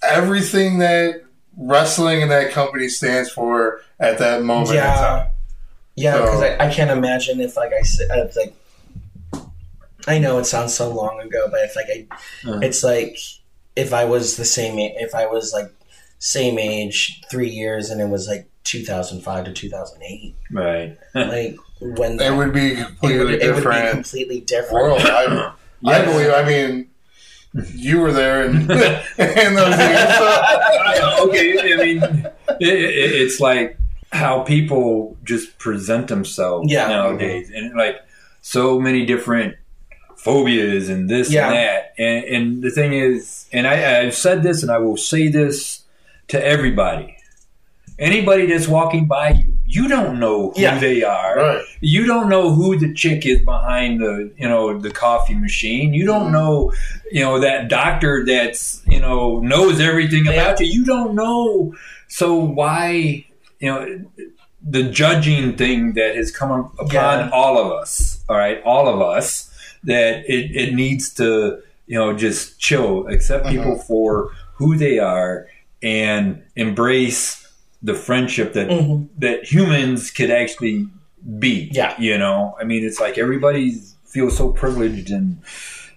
[0.03, 1.23] everything that
[1.57, 4.95] wrestling and that company stands for at that moment in Yeah.
[4.95, 5.27] time.
[5.95, 6.13] yeah.
[6.13, 8.53] So- Because I, I can't imagine if like I said, if, like
[10.07, 12.07] I know it sounds so long ago, but if like I,
[12.49, 12.59] Uh.
[12.59, 13.17] it's like
[13.75, 15.69] if I was the same, if I was like
[16.19, 20.97] same age, three years, and it was like 2005 to 2008, Right.
[21.15, 24.73] like when It would be it completely would, it would be different completely different.
[24.73, 25.01] world.
[25.03, 25.53] I,
[25.85, 26.29] I believe.
[26.31, 26.89] I mean,
[27.73, 28.67] you were there in, in
[29.55, 30.17] those years.
[30.17, 31.27] So.
[31.27, 31.73] okay.
[31.73, 32.03] I mean,
[32.59, 33.77] it, it, it's like
[34.11, 36.87] how people just present themselves Yeah.
[36.87, 37.97] nowadays, and like
[38.41, 39.55] so many different
[40.17, 41.47] phobias and this Yeah.
[41.47, 41.93] and that.
[41.97, 45.83] And, and the thing is, and I, I've said this, and I will say this
[46.29, 47.15] to everybody:
[47.97, 50.79] anybody that's walking by you, you don't know who Yeah.
[50.79, 51.35] they are.
[51.37, 51.61] Right.
[51.79, 55.93] You don't know who the chick is behind the, you know, the coffee machine.
[55.93, 56.33] You don't mm-hmm.
[56.33, 56.73] know,
[57.11, 60.65] you know, that doctor that's, you know, knows everything about you.
[60.65, 61.75] You don't know.
[62.07, 63.27] So why,
[63.59, 64.05] you know,
[64.67, 67.29] the judging thing that has come upon Yeah.
[67.31, 69.51] all of us, all right, all of us,
[69.83, 73.57] that it, it needs to, you know, just chill, accept mm-hmm.
[73.57, 75.45] people for who they are
[75.83, 77.45] and embrace
[77.81, 79.07] the friendship that Mhm.
[79.19, 80.87] that humans could actually
[81.39, 81.69] be.
[81.71, 81.93] Yeah.
[81.99, 85.37] You know, I mean, it's like everybody feels so privileged and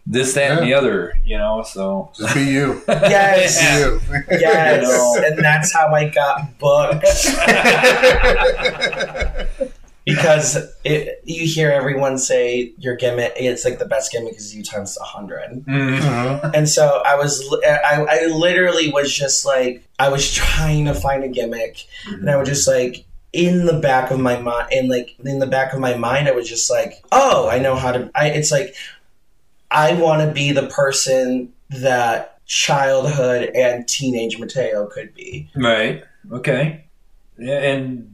[0.07, 2.11] this, that, and the other, you know, so.
[2.19, 2.83] Just be you.
[2.89, 3.59] Yes.
[3.61, 4.01] Be you.
[4.31, 5.17] Yes, You know.
[5.29, 7.07] and that's how I got booked.
[10.05, 14.63] because it, you hear everyone say your gimmick it's like the best gimmick is you
[14.63, 15.99] times a hundred Mm.
[16.01, 16.51] Mhm.
[16.55, 21.23] and so i was I, I literally was just like i was trying to find
[21.25, 25.15] a gimmick and i was just like in the back of my mind and like
[25.25, 28.11] in the back of my mind i was just like oh i know how to
[28.15, 28.75] I, it's like
[29.71, 36.03] i want to be the person that childhood and teenage mateo could be Right.
[36.31, 36.85] Okay.
[37.39, 38.12] Yeah, and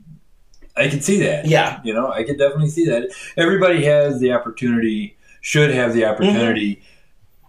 [0.78, 1.46] I can see that.
[1.46, 3.10] yeah You know, I could definitely see that.
[3.36, 6.82] Everybody has the opportunity, should have the opportunity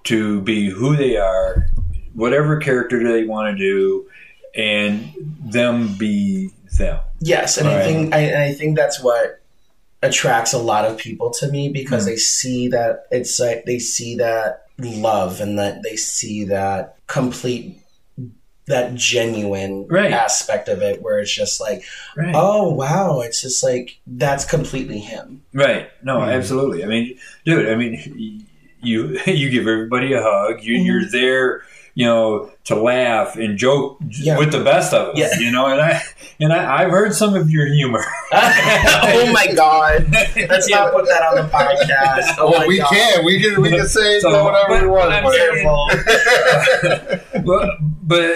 [0.06, 1.68] to be who they are,
[2.14, 4.08] whatever character they want to do,
[4.56, 7.00] and them be them.
[7.20, 7.84] Yes, and I Right.
[7.86, 9.42] think I, and I think that's what
[10.02, 12.08] attracts a lot of people to me because Mm.
[12.08, 17.79] they see that it's like they see that love and that they see that complete
[18.70, 20.12] that genuine Right.
[20.12, 21.84] aspect of it where it's just like
[22.16, 22.32] Right.
[22.36, 25.90] oh wow it's just like that's completely him Right.
[26.04, 26.34] No, Mhm.
[26.34, 26.84] absolutely.
[26.84, 28.46] I mean, dude, I mean,
[28.82, 30.62] you you give everybody a hug.
[30.64, 30.86] You, Mhm.
[30.86, 31.62] You're there,
[32.00, 34.38] you know, to laugh and joke Yeah.
[34.38, 35.18] with the best of us.
[35.18, 35.28] Yeah.
[35.38, 36.02] You know, and I
[36.40, 38.06] and I, I've heard some of your humor.
[38.32, 42.90] oh my god let's not put that on the podcast oh well, my we God.
[42.92, 43.26] can.
[43.26, 43.62] We can.
[43.62, 45.10] We can say So, whatever but- we want.
[45.10, 45.66] but but- saying-
[47.46, 47.70] but
[48.04, 48.36] but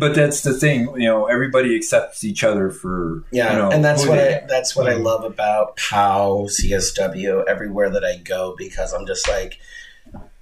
[0.00, 0.88] but that's the thing.
[0.96, 4.74] You know, everybody accepts each other for Yeah, you know, and that's what I that's
[4.74, 5.04] what I Mhm.
[5.04, 9.58] love about how CSW everywhere that I go because I'm just like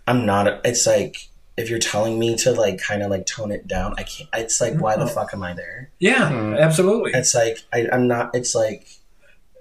[0.07, 0.61] I'm not.
[0.65, 4.05] It's like if you're telling me to like kind of like tone it down, I
[4.05, 4.29] can't.
[4.35, 5.91] It's like why the fuck am I there?
[5.99, 6.59] Yeah, Mhm.
[6.59, 7.13] absolutely.
[7.15, 8.35] It's like I, I'm not.
[8.35, 8.87] It's like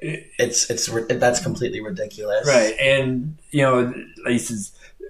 [0.01, 2.47] it's it's ri- that's completely ridiculous.
[2.47, 3.93] Right, and you know,
[4.25, 4.41] like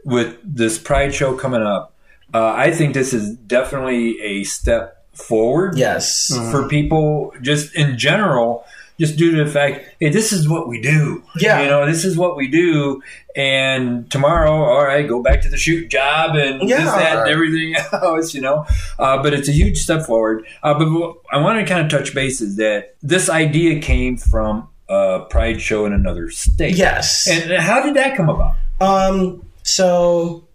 [0.04, 1.94] with this Pride show coming up,
[2.34, 6.28] uh, I think this is definitely a step forward Yes.
[6.52, 8.66] for people just in general.
[9.02, 11.24] Just due to the fact, hey, this is what we do.
[11.40, 11.62] Yeah.
[11.64, 13.02] you know, this is what we do.
[13.36, 16.78] And tomorrow, all right, go back to the shoot job and Yeah.
[16.78, 18.34] this, that, and everything else.
[18.36, 18.66] You know,
[19.00, 20.46] uh, but it's a huge step forward.
[20.62, 20.88] Uh, but
[21.36, 25.86] I want to kind of touch bases that this idea came from a pride show
[25.88, 26.76] in another state.
[26.78, 27.28] Yes.
[27.28, 28.54] And how did that come about?
[28.80, 29.46] Um.
[29.64, 30.48] So,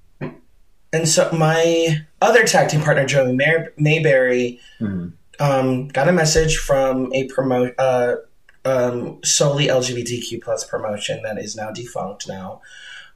[0.92, 5.12] and so my other tag team partner, Joey May- Mayberry, Mhm.
[5.40, 8.16] um, got a message from a promote uh,
[8.66, 12.60] um, solely LGBTQ plus promotion that is now defunct now.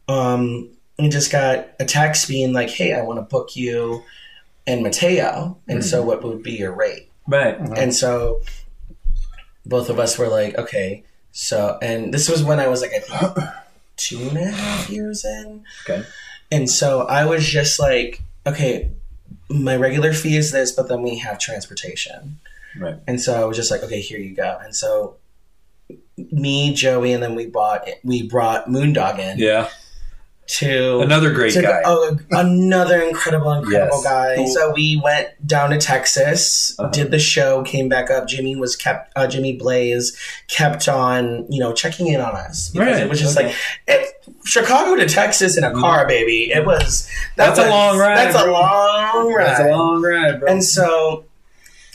[0.08, 4.02] Um, and just got a text being like, "Hey, I want to book you
[4.66, 7.56] and Mateo, and so what would be your rate?" Right.
[7.78, 8.42] And so
[9.64, 11.04] both of us were like, okay.
[11.32, 13.48] So, and this was when I was like, I think
[13.96, 15.64] two and a half years in.
[15.84, 16.04] Okay.
[16.50, 18.90] And so I was just like, okay,
[19.48, 22.40] my regular fee is this, but then we have transportation.
[22.76, 22.96] Right.
[23.06, 24.58] And so I was just like, okay, here you go.
[24.62, 25.16] And so
[26.30, 29.68] me, Joey, and then we bought, we brought Moondog in Yeah.
[30.58, 31.80] to Another great to- guy.
[31.84, 34.04] Oh, another incredible, incredible Yes.
[34.04, 34.44] guy.
[34.46, 36.90] So we went down to Texas, Uh-huh.
[36.90, 38.26] did the show, came back up.
[38.26, 40.16] Jimmy was kept, uh, Jimmy Blaze
[40.48, 43.46] kept on, you know, checking in on us Right, it was just okay.
[43.48, 43.56] like
[43.86, 44.06] it,
[44.44, 46.50] Chicago to Texas in a car, baby.
[46.52, 47.06] It was
[47.36, 49.46] That's a long ride, That's a long ride.
[49.46, 50.48] That's a long ride, bro.
[50.50, 51.24] And so,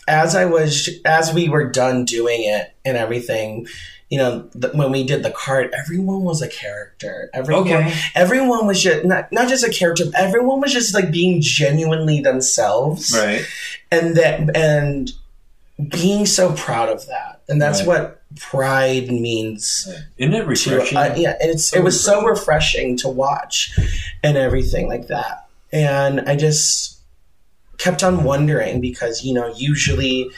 [0.07, 3.67] as I was, as we were done doing it and everything,
[4.09, 7.29] you know, th- when we did the card, everyone was a character.
[7.33, 7.93] Everyone, Okay.
[8.13, 10.05] everyone was just not not just a character.
[10.15, 13.43] Everyone was just like being genuinely themselves, right.
[13.91, 15.11] and that and
[15.89, 17.41] being so proud of that.
[17.49, 17.87] And that's Right.
[17.87, 19.87] what pride means
[20.17, 20.97] Isn't it to refreshing?
[20.97, 23.71] uh, yeah and it's it was so refreshing to watch
[24.23, 26.97] and everything like that and i just
[27.77, 30.29] kept on wondering because you know usually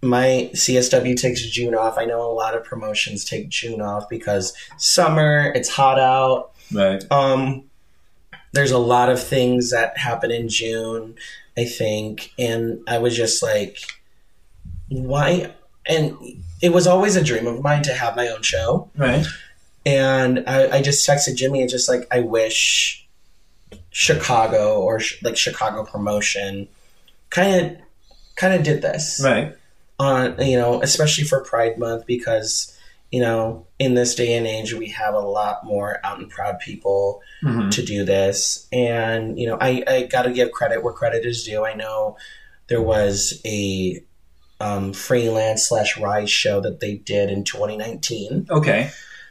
[0.00, 4.52] my csw takes june off i know a lot of promotions take june off because
[4.76, 7.04] summer it's hot out right.
[7.10, 7.64] um
[8.52, 11.16] there's a lot of things that happen in june
[11.56, 13.78] i think and i was just like
[14.88, 15.52] why
[15.88, 16.16] and
[16.62, 19.26] it was always a dream of mine to have my own show Right.
[19.84, 23.06] and I, I just texted Jimmy and just like I wish
[23.90, 26.68] Chicago or sh- like Chicago promotion
[27.30, 27.76] kind of
[28.36, 29.54] kind of did this Right.
[29.98, 32.76] On you know especially for Pride Month because
[33.10, 36.58] you know in this day and age we have a lot more out and proud
[36.60, 37.70] people Mhm.
[37.72, 41.44] to do this and you know I, I got to give credit where credit is
[41.44, 42.16] due I know
[42.68, 44.02] there was a
[44.60, 48.90] um, freelance slash rise show that they did in 2019 Okay.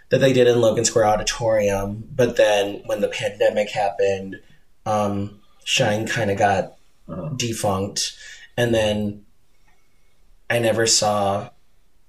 [0.10, 2.08] that they did in Logan Square Auditorium.
[2.16, 4.38] But then when the pandemic happened,
[4.86, 6.76] um, Shine kind of got
[7.10, 7.30] Uh-huh.
[7.36, 8.14] defunct.
[8.56, 9.26] And then
[10.50, 11.50] I never saw,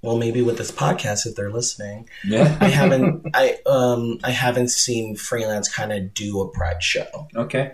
[0.03, 2.57] well, maybe with this podcast, if they're listening, Yeah.
[2.61, 7.28] I haven't, I, um, I haven't seen freelance kind of do a pride show.
[7.34, 7.72] okay.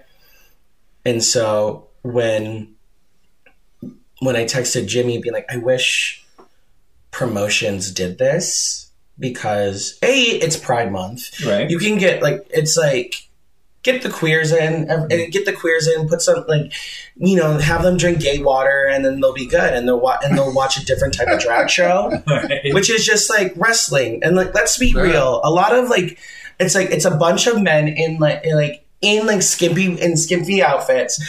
[1.05, 2.75] And so when
[4.21, 6.25] when I texted Jimmy being like, I wish
[7.11, 11.45] promotions did this because A, it's Pride Month.
[11.45, 11.69] Right.
[11.69, 13.29] You can get like it's like
[13.85, 15.31] get the queers in and mm-hmm.
[15.31, 16.73] get the queers in, put some like
[17.17, 20.19] you know, have them drink gay water and then they'll be good and they'll wa-
[20.25, 22.75] and they'll watch a different type of drag show right.
[22.75, 24.19] which is just like wrestling.
[24.25, 25.41] And like, let's be real.
[25.45, 26.19] A lot of like,
[26.59, 30.17] it's like it's a bunch of men in like in, like in like skimpy in
[30.17, 31.21] skimpy outfits,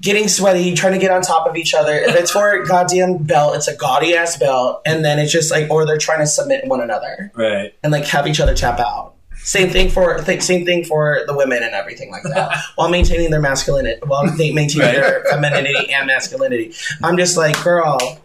[0.00, 1.94] getting sweaty, trying to get on top of each other.
[1.94, 5.50] If it's for a goddamn belt, it's a gaudy ass belt, and then it's just
[5.50, 7.74] like, or they're trying to submit one another Right.
[7.82, 9.15] and like have each other tap out.
[9.46, 13.30] Same thing for th- same thing for the women and everything like that, while maintaining
[13.30, 14.92] their masculinity, while maintaining Right.
[14.96, 16.74] their femininity and masculinity.
[17.02, 18.20] I'm just like, girl,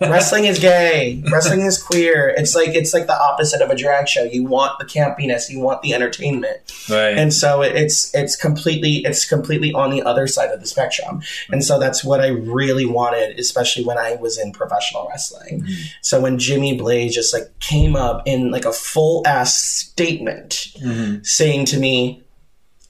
[0.00, 1.22] wrestling is gay.
[1.32, 2.28] Wrestling is queer.
[2.36, 4.22] It's like it's like the opposite of a drag show.
[4.22, 7.18] You want the campiness, you want the entertainment, Right.
[7.18, 11.22] and so it- it's it's completely it's completely on the other side of the spectrum.
[11.50, 15.66] And so that's what I really wanted, especially when I was in professional wrestling.
[16.02, 21.26] So when Jimmy Blaze just like came up in like a full ass statement Mhm.
[21.26, 22.22] saying to me,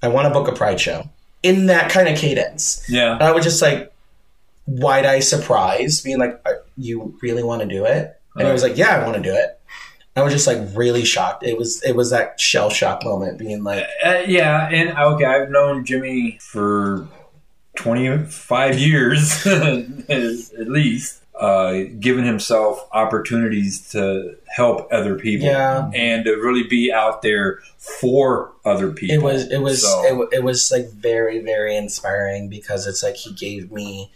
[0.03, 1.09] "I want to book a pride show,"
[1.43, 3.15] in that kind of cadence, Yeah.
[3.15, 3.91] and I was just like
[4.67, 8.63] wide eye surprised, being like, "Are- "You really want to do it?" And I was
[8.63, 9.59] like, "Yeah, I want to do it."
[10.17, 11.45] I was just like really shocked.
[11.45, 15.51] It was it was that shell shock moment, being like, Uh, yeah, and okay, I've
[15.51, 17.07] known Jimmy for
[17.77, 21.23] 25 years at least.
[21.39, 25.89] uh, given himself opportunities to help other people Yeah.
[25.95, 29.15] and to really be out there for other people.
[29.15, 33.15] it was it was So- it, it was like very very inspiring because it's like
[33.15, 34.11] he gave me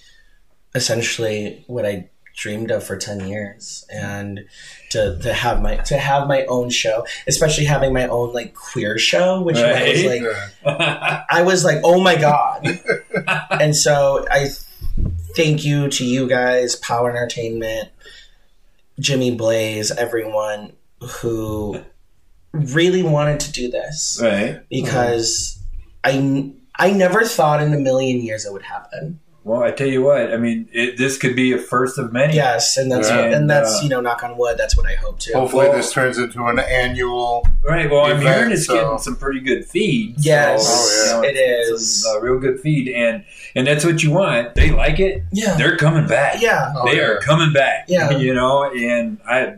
[0.75, 4.47] essentially what I dreamed of for 10 years and
[4.91, 8.99] to, to have my to have my own show especially having my own like queer
[8.99, 11.25] show which I was like Yeah.
[11.31, 12.67] I was like oh my god
[13.51, 14.49] and so I
[15.37, 17.91] thank you to you guys POWW Entertainment
[18.99, 21.83] Jimmy Blaze everyone who
[22.53, 24.61] really wanted to do this right.
[24.69, 25.59] because
[26.05, 29.21] I I never thought in a million years it would happen.
[29.45, 30.33] Well, I tell you what.
[30.33, 32.35] I mean, it, this could be a first of many.
[32.37, 33.23] Yes, and that's Yeah.
[33.23, 34.57] what, and that's uh, you know knock on wood.
[34.57, 35.33] That's what I hope to.
[35.33, 37.45] Hopefully, Well- this turns into an annual.
[37.65, 37.91] Right.
[37.91, 40.15] Well, I'm hearing it's so- getting some pretty good feed.
[40.19, 40.65] Yes,
[41.13, 41.29] Oh, yeah.
[41.31, 42.03] it it's is.
[42.05, 43.25] some, uh, real good feed, and
[43.57, 44.55] and that's what you want.
[44.55, 45.25] They like it.
[45.33, 46.41] yeah, They're coming back.
[46.41, 47.03] yeah, Oh, they yeah.
[47.09, 47.87] are coming back.
[47.89, 48.11] Yeah.
[48.19, 49.55] You know, and I,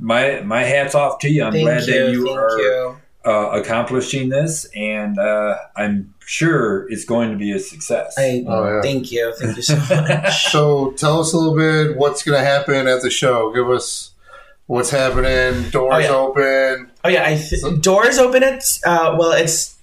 [0.00, 1.44] my my hats off to you.
[1.44, 2.96] I'm Thank glad you, that you thank are you.
[3.22, 8.14] Uh, accomplishing this, and uh, I'm sure it's going to be a success.
[8.16, 8.82] I Oh, yeah.
[8.82, 10.44] thank you, thank you so much.
[10.52, 13.52] So, tell us a little bit what's going to happen at the show.
[13.52, 14.12] Give us
[14.66, 15.70] what's happening.
[15.70, 16.08] Doors Oh, yeah.
[16.10, 16.90] open.
[17.04, 19.76] oh yeah, I th- doors open at uh, well, it's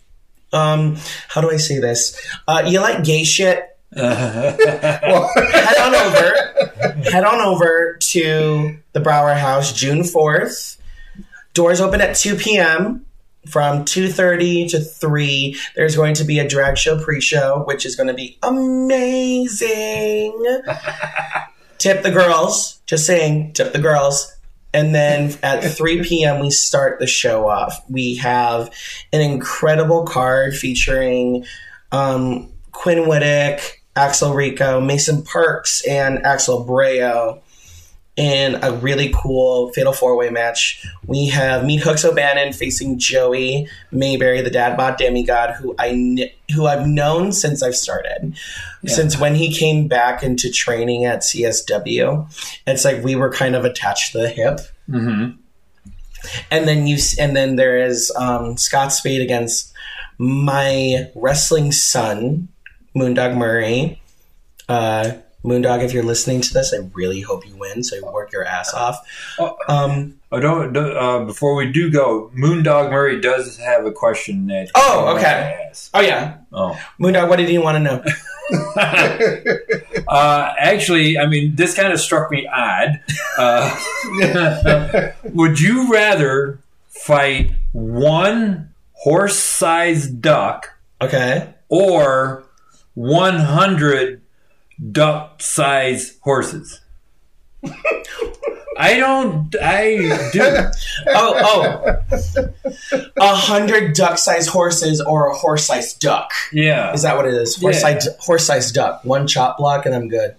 [0.54, 0.96] um,
[1.28, 2.18] how do I say this?
[2.48, 3.64] Uh, you like gay shit?
[3.96, 10.78] Well, head on over head on over to the Brauer House june 4th
[11.54, 13.06] doors open at 2 p.m
[13.50, 18.08] from 2.30 to 3 there's going to be a drag show pre-show which is going
[18.08, 19.62] to be amazing
[21.78, 24.38] tip the girls just saying tip the girls
[24.74, 26.40] and then at 3 p.m.
[26.40, 27.84] we start the show off.
[27.90, 28.72] We have
[29.12, 31.46] an incredible card featuring
[31.92, 37.42] um, Quinn Whittick, Axel Rico, Mason Parks, and Axel Breo
[38.18, 40.86] in a really cool Fatal Four Way match.
[41.06, 46.30] We have Meat Hooks O'Bannon facing Joey Mayberry, the dad bod demigod, who I kn-
[46.54, 48.36] who I've known since I've started,
[48.86, 52.30] since when he came back into training at CSW.
[52.66, 54.60] It's like we were kind of attached to the hip
[54.90, 55.30] hmm
[56.52, 59.72] and then you and then there is um, Scott Spade against
[60.18, 62.48] my wrestling son,
[62.96, 64.02] Moondog Murray.
[64.68, 65.14] Uh,
[65.48, 67.84] Moondog, if you're listening to this, I really hope you win.
[67.84, 69.00] So you work your ass off.
[69.40, 69.56] Oh.
[69.68, 74.48] Um, Oh, don't, don't, uh, before we do go, Moondog Murray does have a question
[74.48, 74.70] that.
[74.76, 75.72] Oh, okay.
[75.94, 76.78] oh yeah, Oh.
[77.00, 78.04] Moondog, what did you want to know?
[80.08, 83.00] uh, actually, I mean, this kind of struck me odd.
[83.38, 91.54] Uh, would you rather fight one horse-sized duck Okay.
[91.70, 92.44] or
[92.96, 94.22] 100
[94.92, 96.82] duck-sized horses?
[98.80, 99.56] I don't.
[99.62, 100.42] I do.
[101.10, 106.32] Oh, oh, a hundred duck-sized horses or a horse-sized duck.
[106.52, 106.92] Yeah.
[106.94, 107.56] Is that what it is?
[107.56, 109.06] Horse-sized, horse-sized duck.
[109.06, 110.36] One chop block, and I'm good.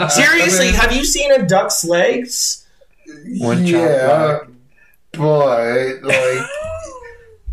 [0.10, 2.66] Seriously, I mean- have you seen a duck's legs?
[3.38, 4.38] One chop yeah,
[5.12, 6.46] boy, like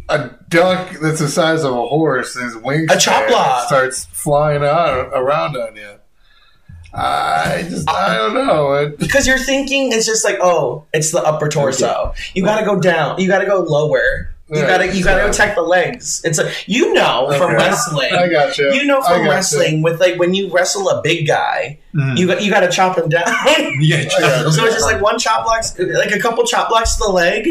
[0.10, 3.68] a duck that's the size of a horse, and his wings A chop block.
[3.68, 5.96] starts flying out around on you.
[6.94, 8.74] I just, I don't know.
[8.74, 12.14] It, Because you're thinking it's just like, oh, it's the upper torso.
[12.34, 13.20] You got to go down.
[13.20, 14.32] You got to go lower.
[14.50, 16.22] You Yeah, got to you got to attack the legs.
[16.24, 18.14] It's a you know from wrestling.
[18.14, 18.72] I got you.
[18.74, 22.18] You know from wrestling with like when you wrestle a big guy, Mm.
[22.18, 23.24] you got you got to chop him down.
[23.80, 24.04] Yeah.
[24.52, 27.48] So it's just like one chop blocks, like a couple chop blocks to the leg.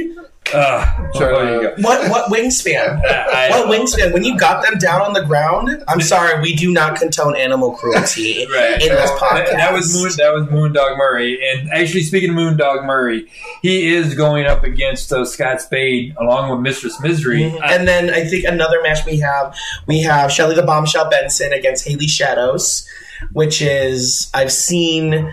[0.53, 0.85] Uh,
[1.17, 1.83] Try well, there you go.
[1.83, 3.03] What what wingspan?
[3.07, 4.13] I- What wingspan?
[4.13, 7.73] When you got them down on the ground, I'm sorry, we do not condone animal
[7.73, 8.75] cruelty Right.
[8.83, 9.47] in this That- podcast.
[9.47, 10.13] That, that was Moon.
[10.19, 11.39] That was Moondog Murray.
[11.51, 13.27] And actually, speaking of Moondog Murray,
[13.63, 17.43] he is going up against uh, Scott Spade along with Mistress Misery.
[17.45, 17.61] Mhm.
[17.65, 21.89] And then I think another match we have we have Shelly the Bombshell Benson against
[21.89, 22.87] Haley Shadows,
[23.33, 25.33] which is I've seen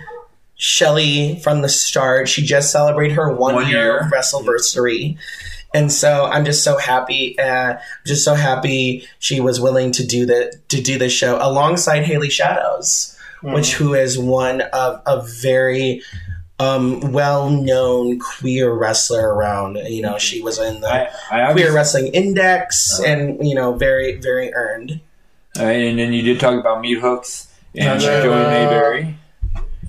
[0.63, 2.29] Shelly from the start.
[2.29, 4.09] She just celebrated her one, One year, year.
[4.13, 5.17] wrestleversary.
[5.73, 10.25] And so I'm just so happy, uh, just so happy she was willing to do
[10.27, 16.03] the to do the show alongside Haley Shadows, which who is one of a very
[16.59, 19.77] um, well-known queer wrestler around.
[19.77, 20.87] You know, she was in the
[21.31, 23.09] I, I Queer Wrestling Index, Uh-huh.
[23.11, 24.99] and you know, very, very earned.
[25.57, 28.49] All right, and then you did talk about meat hooks and And then, Joey uh,
[28.49, 29.15] Mayberry.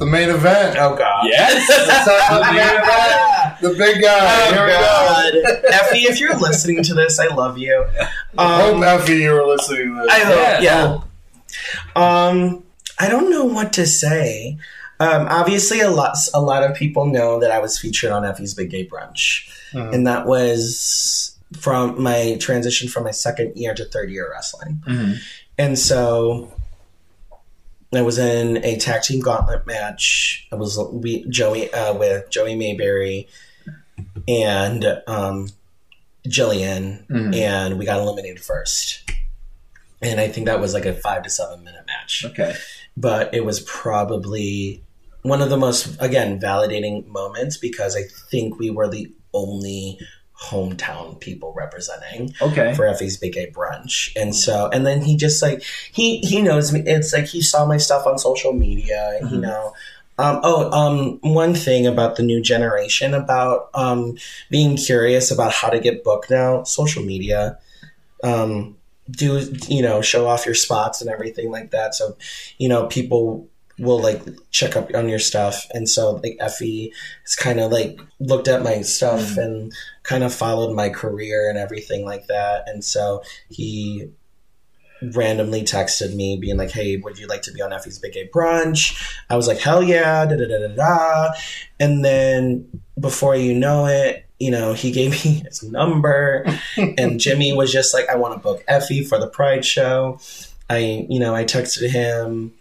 [0.04, 0.76] The main event.
[0.78, 1.24] Oh God!
[1.26, 1.68] Yes.
[1.68, 3.60] Let's talk about the main event.
[3.60, 4.48] The big guy.
[4.48, 4.80] Oh Here we go.
[4.80, 7.86] God, Effy, if you're listening to this, I love you.
[8.36, 10.10] I hope Um, Effy, you were listening to this.
[10.12, 10.98] I hope, Yeah.
[11.94, 12.26] yeah.
[12.28, 12.64] Um,
[12.98, 14.58] I don't know what to say.
[14.98, 18.54] Um, obviously, a lot a lot of people know that I was featured on Effy's
[18.54, 19.94] Big Gay Brunch, Mhm.
[19.94, 24.82] and that was from my transition from my second year to third year wrestling.
[24.88, 25.18] Mhm.
[25.58, 26.52] And so
[27.94, 30.46] I was in a tag team gauntlet match.
[30.52, 33.28] I was we Joey uh, with Joey Mayberry
[34.28, 35.48] and um,
[36.26, 37.34] Jillian, Mhm.
[37.36, 39.10] and we got eliminated first.
[40.00, 42.54] And I think that was like a five to seven minute match Okay.
[42.96, 44.82] but it was probably
[45.22, 49.98] one of the most again validating moments because I think we were the only
[50.50, 52.74] hometown people representing Okay.
[52.74, 54.10] for Effy's Big A brunch.
[54.16, 55.62] And so and then he just like
[55.92, 59.40] he he knows me it's like he saw my stuff on social media, you Mhm.
[59.40, 59.72] know.
[60.18, 64.16] Um, oh, um, one thing about the new generation about um,
[64.50, 67.58] being curious about how to get booked now, social media.
[68.22, 68.76] Um,
[69.10, 72.16] do you know show off your spots and everything like that so
[72.58, 73.46] you know people
[73.78, 74.22] will like
[74.52, 76.92] check up on your stuff and so like effy
[77.24, 79.72] has kind of like looked at my stuff and
[80.02, 82.64] kind of followed my career and everything like that.
[82.66, 84.10] And so he
[85.14, 88.28] randomly texted me being like hey would you like to be on effy's big gay
[88.32, 88.96] brunch?
[89.28, 91.32] I was like hell yeah da da da da da.
[91.80, 96.44] And then before you know it you know he gave me his number.
[96.76, 100.18] And Jimmy was just like, I want to book Effy for the Pride show.
[100.68, 102.52] I, you know, I texted him,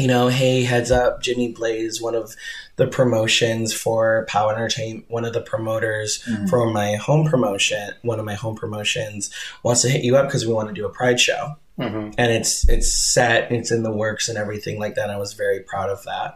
[0.00, 2.34] you know, hey, heads up, Jimmy Blaze, one of
[2.76, 6.48] the promotions for POWW Entertainment, one of the promoters Mhm.
[6.48, 9.30] for my home promotion, one of my home promotions
[9.62, 12.14] wants to hit you up because we want to do a Pride show Mhm.
[12.18, 15.60] and it's it's set it's in the works and everything like that i was very
[15.60, 16.34] proud of that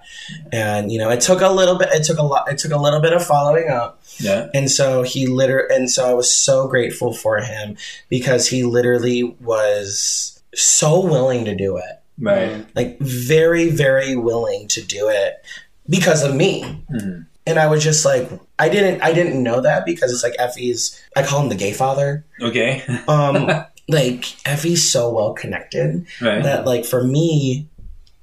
[0.52, 2.78] and you know it took a little bit it took a lot it took a
[2.78, 4.48] little bit of following up Yeah.
[4.54, 7.76] and so he literally, and so I was so grateful for him
[8.08, 12.00] because he literally was so willing to do it.
[12.18, 12.66] Right.
[12.74, 15.44] Like very, very willing to do it
[15.88, 16.62] because of me.
[16.90, 17.26] Mhm.
[17.46, 21.00] And I was just like I didn't I didn't know that because it's like Effy's
[21.16, 22.24] I call him the gay father.
[22.40, 22.82] Okay.
[23.08, 23.50] Um
[23.88, 26.42] like Effy's so well connected right.
[26.42, 27.68] that like for me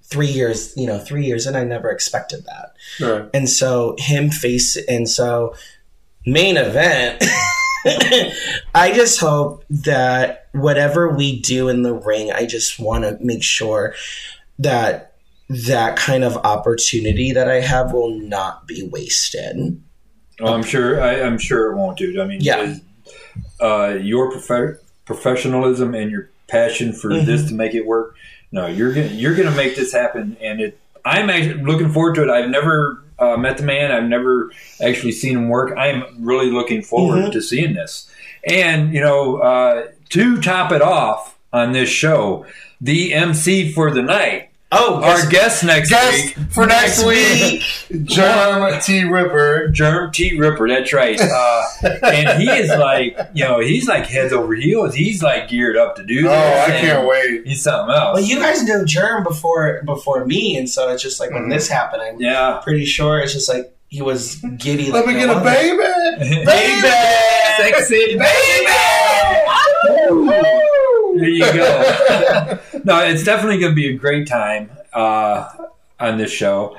[0.03, 2.73] three years, you know, three years and I never expected that.
[2.99, 3.29] Right.
[3.33, 5.55] And so him face and so
[6.25, 7.23] main event.
[8.75, 13.43] I just hope that whatever we do in the ring, I just want to make
[13.43, 13.93] sure
[14.59, 15.13] that
[15.49, 19.81] that kind of opportunity that I have will not be wasted.
[20.39, 21.01] Well, I'm sure.
[21.01, 22.19] I, I'm sure it won't, dude.
[22.19, 22.75] I mean, Yeah.
[23.59, 27.25] uh, your prof- professionalism and your passion for Mhm.
[27.25, 28.15] this to make it work.
[28.51, 30.77] No, you're gonna you're gonna make this happen, and it.
[31.05, 32.29] I'm actually looking forward to it.
[32.29, 33.91] I've never uh, met the man.
[33.91, 34.51] I've never
[34.83, 35.77] actually seen him work.
[35.77, 37.31] I'm really looking forward Mhm.
[37.33, 38.09] to seeing this.
[38.45, 42.45] And you know, uh, to top it off on this show,
[42.79, 47.61] the MC for the night, Oh, our guest next Guest week, for next week,
[48.05, 49.03] Germ T.
[49.03, 49.67] Ripper.
[49.67, 50.69] Germ T Ripper.
[50.69, 51.19] That's right.
[51.19, 51.63] Uh,
[52.05, 54.95] and he is like, you know, he's like heads over heels.
[54.95, 56.69] He's like geared up to do Oh, this.
[56.69, 57.45] I can't wait.
[57.45, 58.15] He's something else.
[58.15, 61.51] well, you guys know Germ before before me, and so it's just like when Mhm.
[61.51, 62.61] this happened, I'm yeah.
[62.63, 64.89] pretty sure it's just like he was giddy.
[64.91, 65.51] Let like me no get a other.
[65.51, 65.77] baby.
[66.45, 66.87] Baby,
[67.57, 68.65] sexy Baby!
[71.17, 72.59] There you go.
[72.85, 75.49] no, it's definitely going to be a great time uh,
[75.99, 76.77] on this show.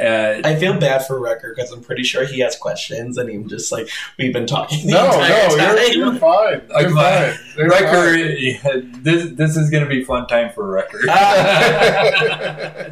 [0.00, 3.46] Uh, I feel bad for Wrecker because I'm pretty sure he has questions, and he's
[3.48, 3.88] just like
[4.18, 5.76] we've been talking the No, no, time.
[5.92, 6.62] you're, you're fine.
[6.80, 7.34] You're fine.
[7.56, 8.36] You're Wrecker, fine.
[8.38, 11.00] yeah, this this is going to be a fun time for Wrecker.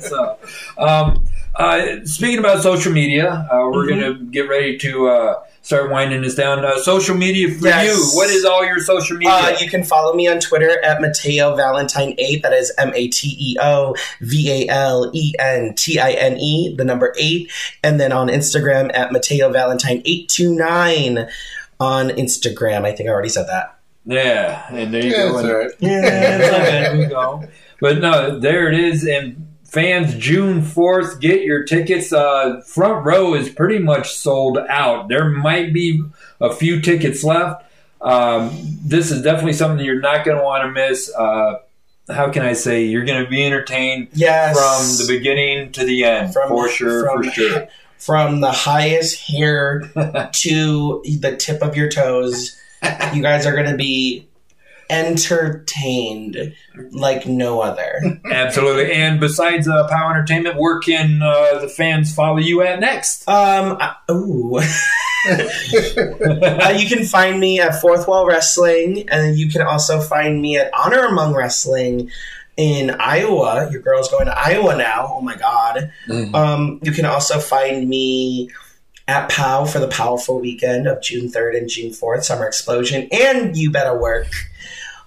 [0.01, 0.39] so,
[0.79, 1.25] um,
[1.57, 3.89] uh, speaking about social media, uh, we're Mhm.
[3.89, 6.65] going to get ready to uh, start winding this down.
[6.65, 7.87] Uh, social media for Yes.
[7.87, 8.17] you.
[8.17, 9.33] What is all your social media?
[9.33, 12.43] Uh, you can follow me on Twitter at Mateo Valentine eight.
[12.43, 16.37] That is M A T E O V A L E N T I N
[16.39, 17.51] E, the number eight,
[17.85, 21.29] and then on Instagram at Mateo Valentine eight two nine
[21.79, 22.85] on Instagram.
[22.85, 23.75] I think I already said that.
[24.07, 25.39] yeah, and there you Yeah, go.
[25.39, 25.71] it's all right.
[25.81, 26.71] Yeah, it's okay.
[26.83, 27.45] there we go.
[27.81, 29.05] But no, there it is.
[29.07, 32.13] And fans, June 4th, get your tickets.
[32.13, 35.09] Uh, front row is pretty much sold out.
[35.09, 36.03] There might be
[36.41, 37.65] a few tickets left.
[38.01, 38.51] Um,
[38.85, 41.11] this is definitely something you're not going to want to miss.
[41.15, 41.59] Uh,
[42.11, 42.85] how can I say?
[42.85, 47.05] You're going to be entertained Yes, from the beginning to the end, From- for sure,
[47.07, 47.69] from- for sure.
[47.99, 49.81] from the highest hair
[50.33, 52.57] to the tip of your toes.
[53.15, 54.27] You guys are going to be
[54.93, 56.55] entertained
[56.91, 58.01] like no other.
[58.31, 58.93] Absolutely.
[58.93, 63.27] And besides uh, POWW Entertainment, where can uh, the fans follow you at next?
[63.29, 64.59] Um, I- ooh.
[65.29, 70.57] uh, you can find me at Fourth Wall Wrestling, and you can also find me
[70.59, 72.11] at Honor Among Wrestling
[72.57, 73.69] in Iowa.
[73.71, 75.09] Your girl's going to Iowa now.
[75.11, 75.91] Oh my God.
[76.09, 76.35] Mhm.
[76.35, 78.51] Um, you can also find me
[79.09, 83.57] at POWW for the Powerful Weekend of June 3rd and June 4th, Summer Xplosion, and
[83.57, 84.29] You Better Work.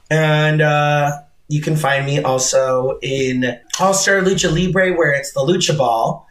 [0.09, 5.41] And uh, you can find me also in All Star Lucha Libre, where it's the
[5.41, 6.27] Lucha Ball.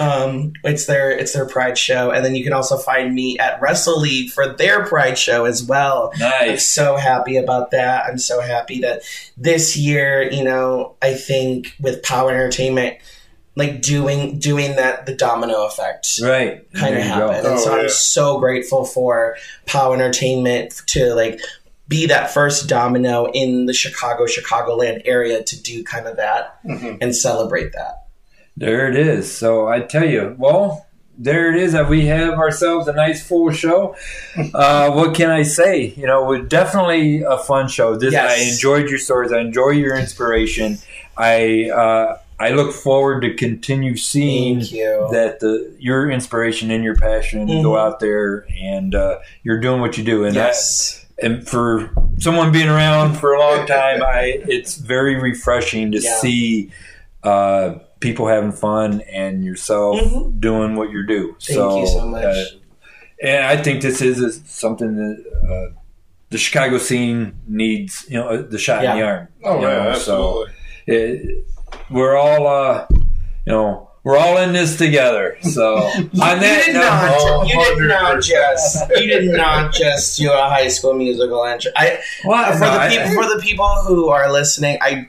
[0.00, 3.60] Um, it's their it's their Pride show, and then you can also find me at
[3.60, 6.10] Wrestle League for their Pride show as well.
[6.14, 6.68] I'm Nice.
[6.68, 8.04] so happy about that.
[8.06, 9.02] I'm so happy that
[9.36, 12.96] this year, you know, I think with POWW Entertainment,
[13.54, 16.66] like doing doing that, the domino effect Right.
[16.72, 17.28] kind of you go.
[17.30, 17.46] happened.
[17.46, 21.40] And so Oh, I'm so grateful for POWW Entertainment to like
[21.88, 26.98] be that first domino in the Chicago, Chicagoland area to do kind of that Mhm.
[27.00, 28.04] and celebrate that.
[28.56, 29.34] There it is.
[29.34, 30.84] So I tell you, well,
[31.16, 31.72] there it is.
[31.72, 33.96] That we have ourselves a nice full show.
[34.54, 35.92] Uh, what can I say?
[35.96, 37.96] You know, we're definitely a fun show.
[37.96, 38.38] This Yes.
[38.38, 39.32] I enjoyed your stories.
[39.32, 40.78] I enjoy your inspiration.
[41.16, 47.46] I uh, I look forward to continue seeing that the your inspiration and your passion
[47.48, 47.80] go Mhm.
[47.80, 50.24] out there and uh, you're doing what you do.
[50.24, 51.04] And I- yes.
[51.22, 56.16] And for someone being around for a long time, I it's very refreshing to Yeah.
[56.16, 56.70] see
[57.24, 60.40] uh, people having fun and yourself Mhm.
[60.40, 61.34] doing what you do.
[61.42, 62.24] Thank you so much.
[62.24, 62.44] uh,
[63.22, 65.74] and I think this is a, something that uh,
[66.30, 68.04] the Chicago scene needs.
[68.08, 69.28] You know, uh, the shot in the arm.
[69.44, 70.46] Oh yeah, know, absolutely.
[70.46, 70.46] So
[70.86, 71.44] it,
[71.90, 75.36] we're all, uh, you know, we're all in this together.
[75.42, 77.46] So on You did note, not.
[77.46, 78.90] You did not just.
[78.96, 81.70] You did not just do a High School Musical entry.
[81.76, 84.78] I well, for no, the people for the people who are listening.
[84.80, 85.08] I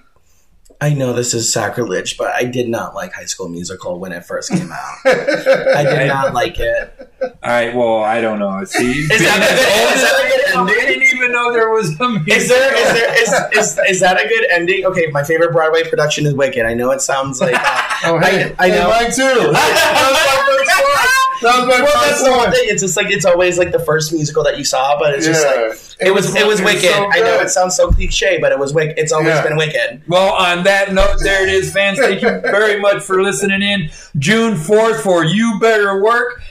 [0.82, 4.26] I know this is sacrilege, but I did not like High School Musical when it
[4.26, 4.95] first came out.
[5.06, 7.09] I did not like it.
[7.22, 7.76] All right.
[7.76, 8.63] Well, I don't know.
[8.65, 12.24] See, Is that a that a good and they didn't even know there was a
[12.28, 14.86] Is there is there is, is is that a good ending?
[14.86, 16.65] Okay, my favorite Broadway production is Wicked.
[16.65, 17.59] I know it sounds like uh,
[18.05, 18.89] Oh hey, I- I Hey, know.
[18.89, 19.51] mine too.
[19.53, 21.07] That was my first one.
[21.41, 22.51] That was my well, that's the one one.
[22.51, 22.63] thing.
[22.65, 25.45] It's just like it's always like the first musical that you saw, but it's just
[25.45, 25.55] like
[26.01, 26.07] Yeah.
[26.09, 26.82] it was it was Wicked.
[26.91, 28.97] so I know it sounds so cliche, but it was Wicked.
[28.99, 29.43] It's always Yeah.
[29.47, 30.01] been Wicked.
[30.09, 31.97] Well, on that note, there it is, fans.
[31.97, 33.89] Thank you very much for listening in.
[34.17, 36.41] June 4th for You Better Work.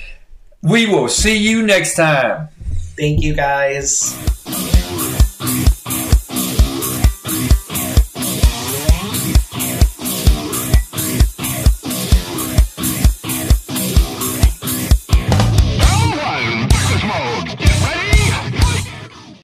[0.62, 2.48] We will see you next time.
[2.96, 4.14] Thank you guys.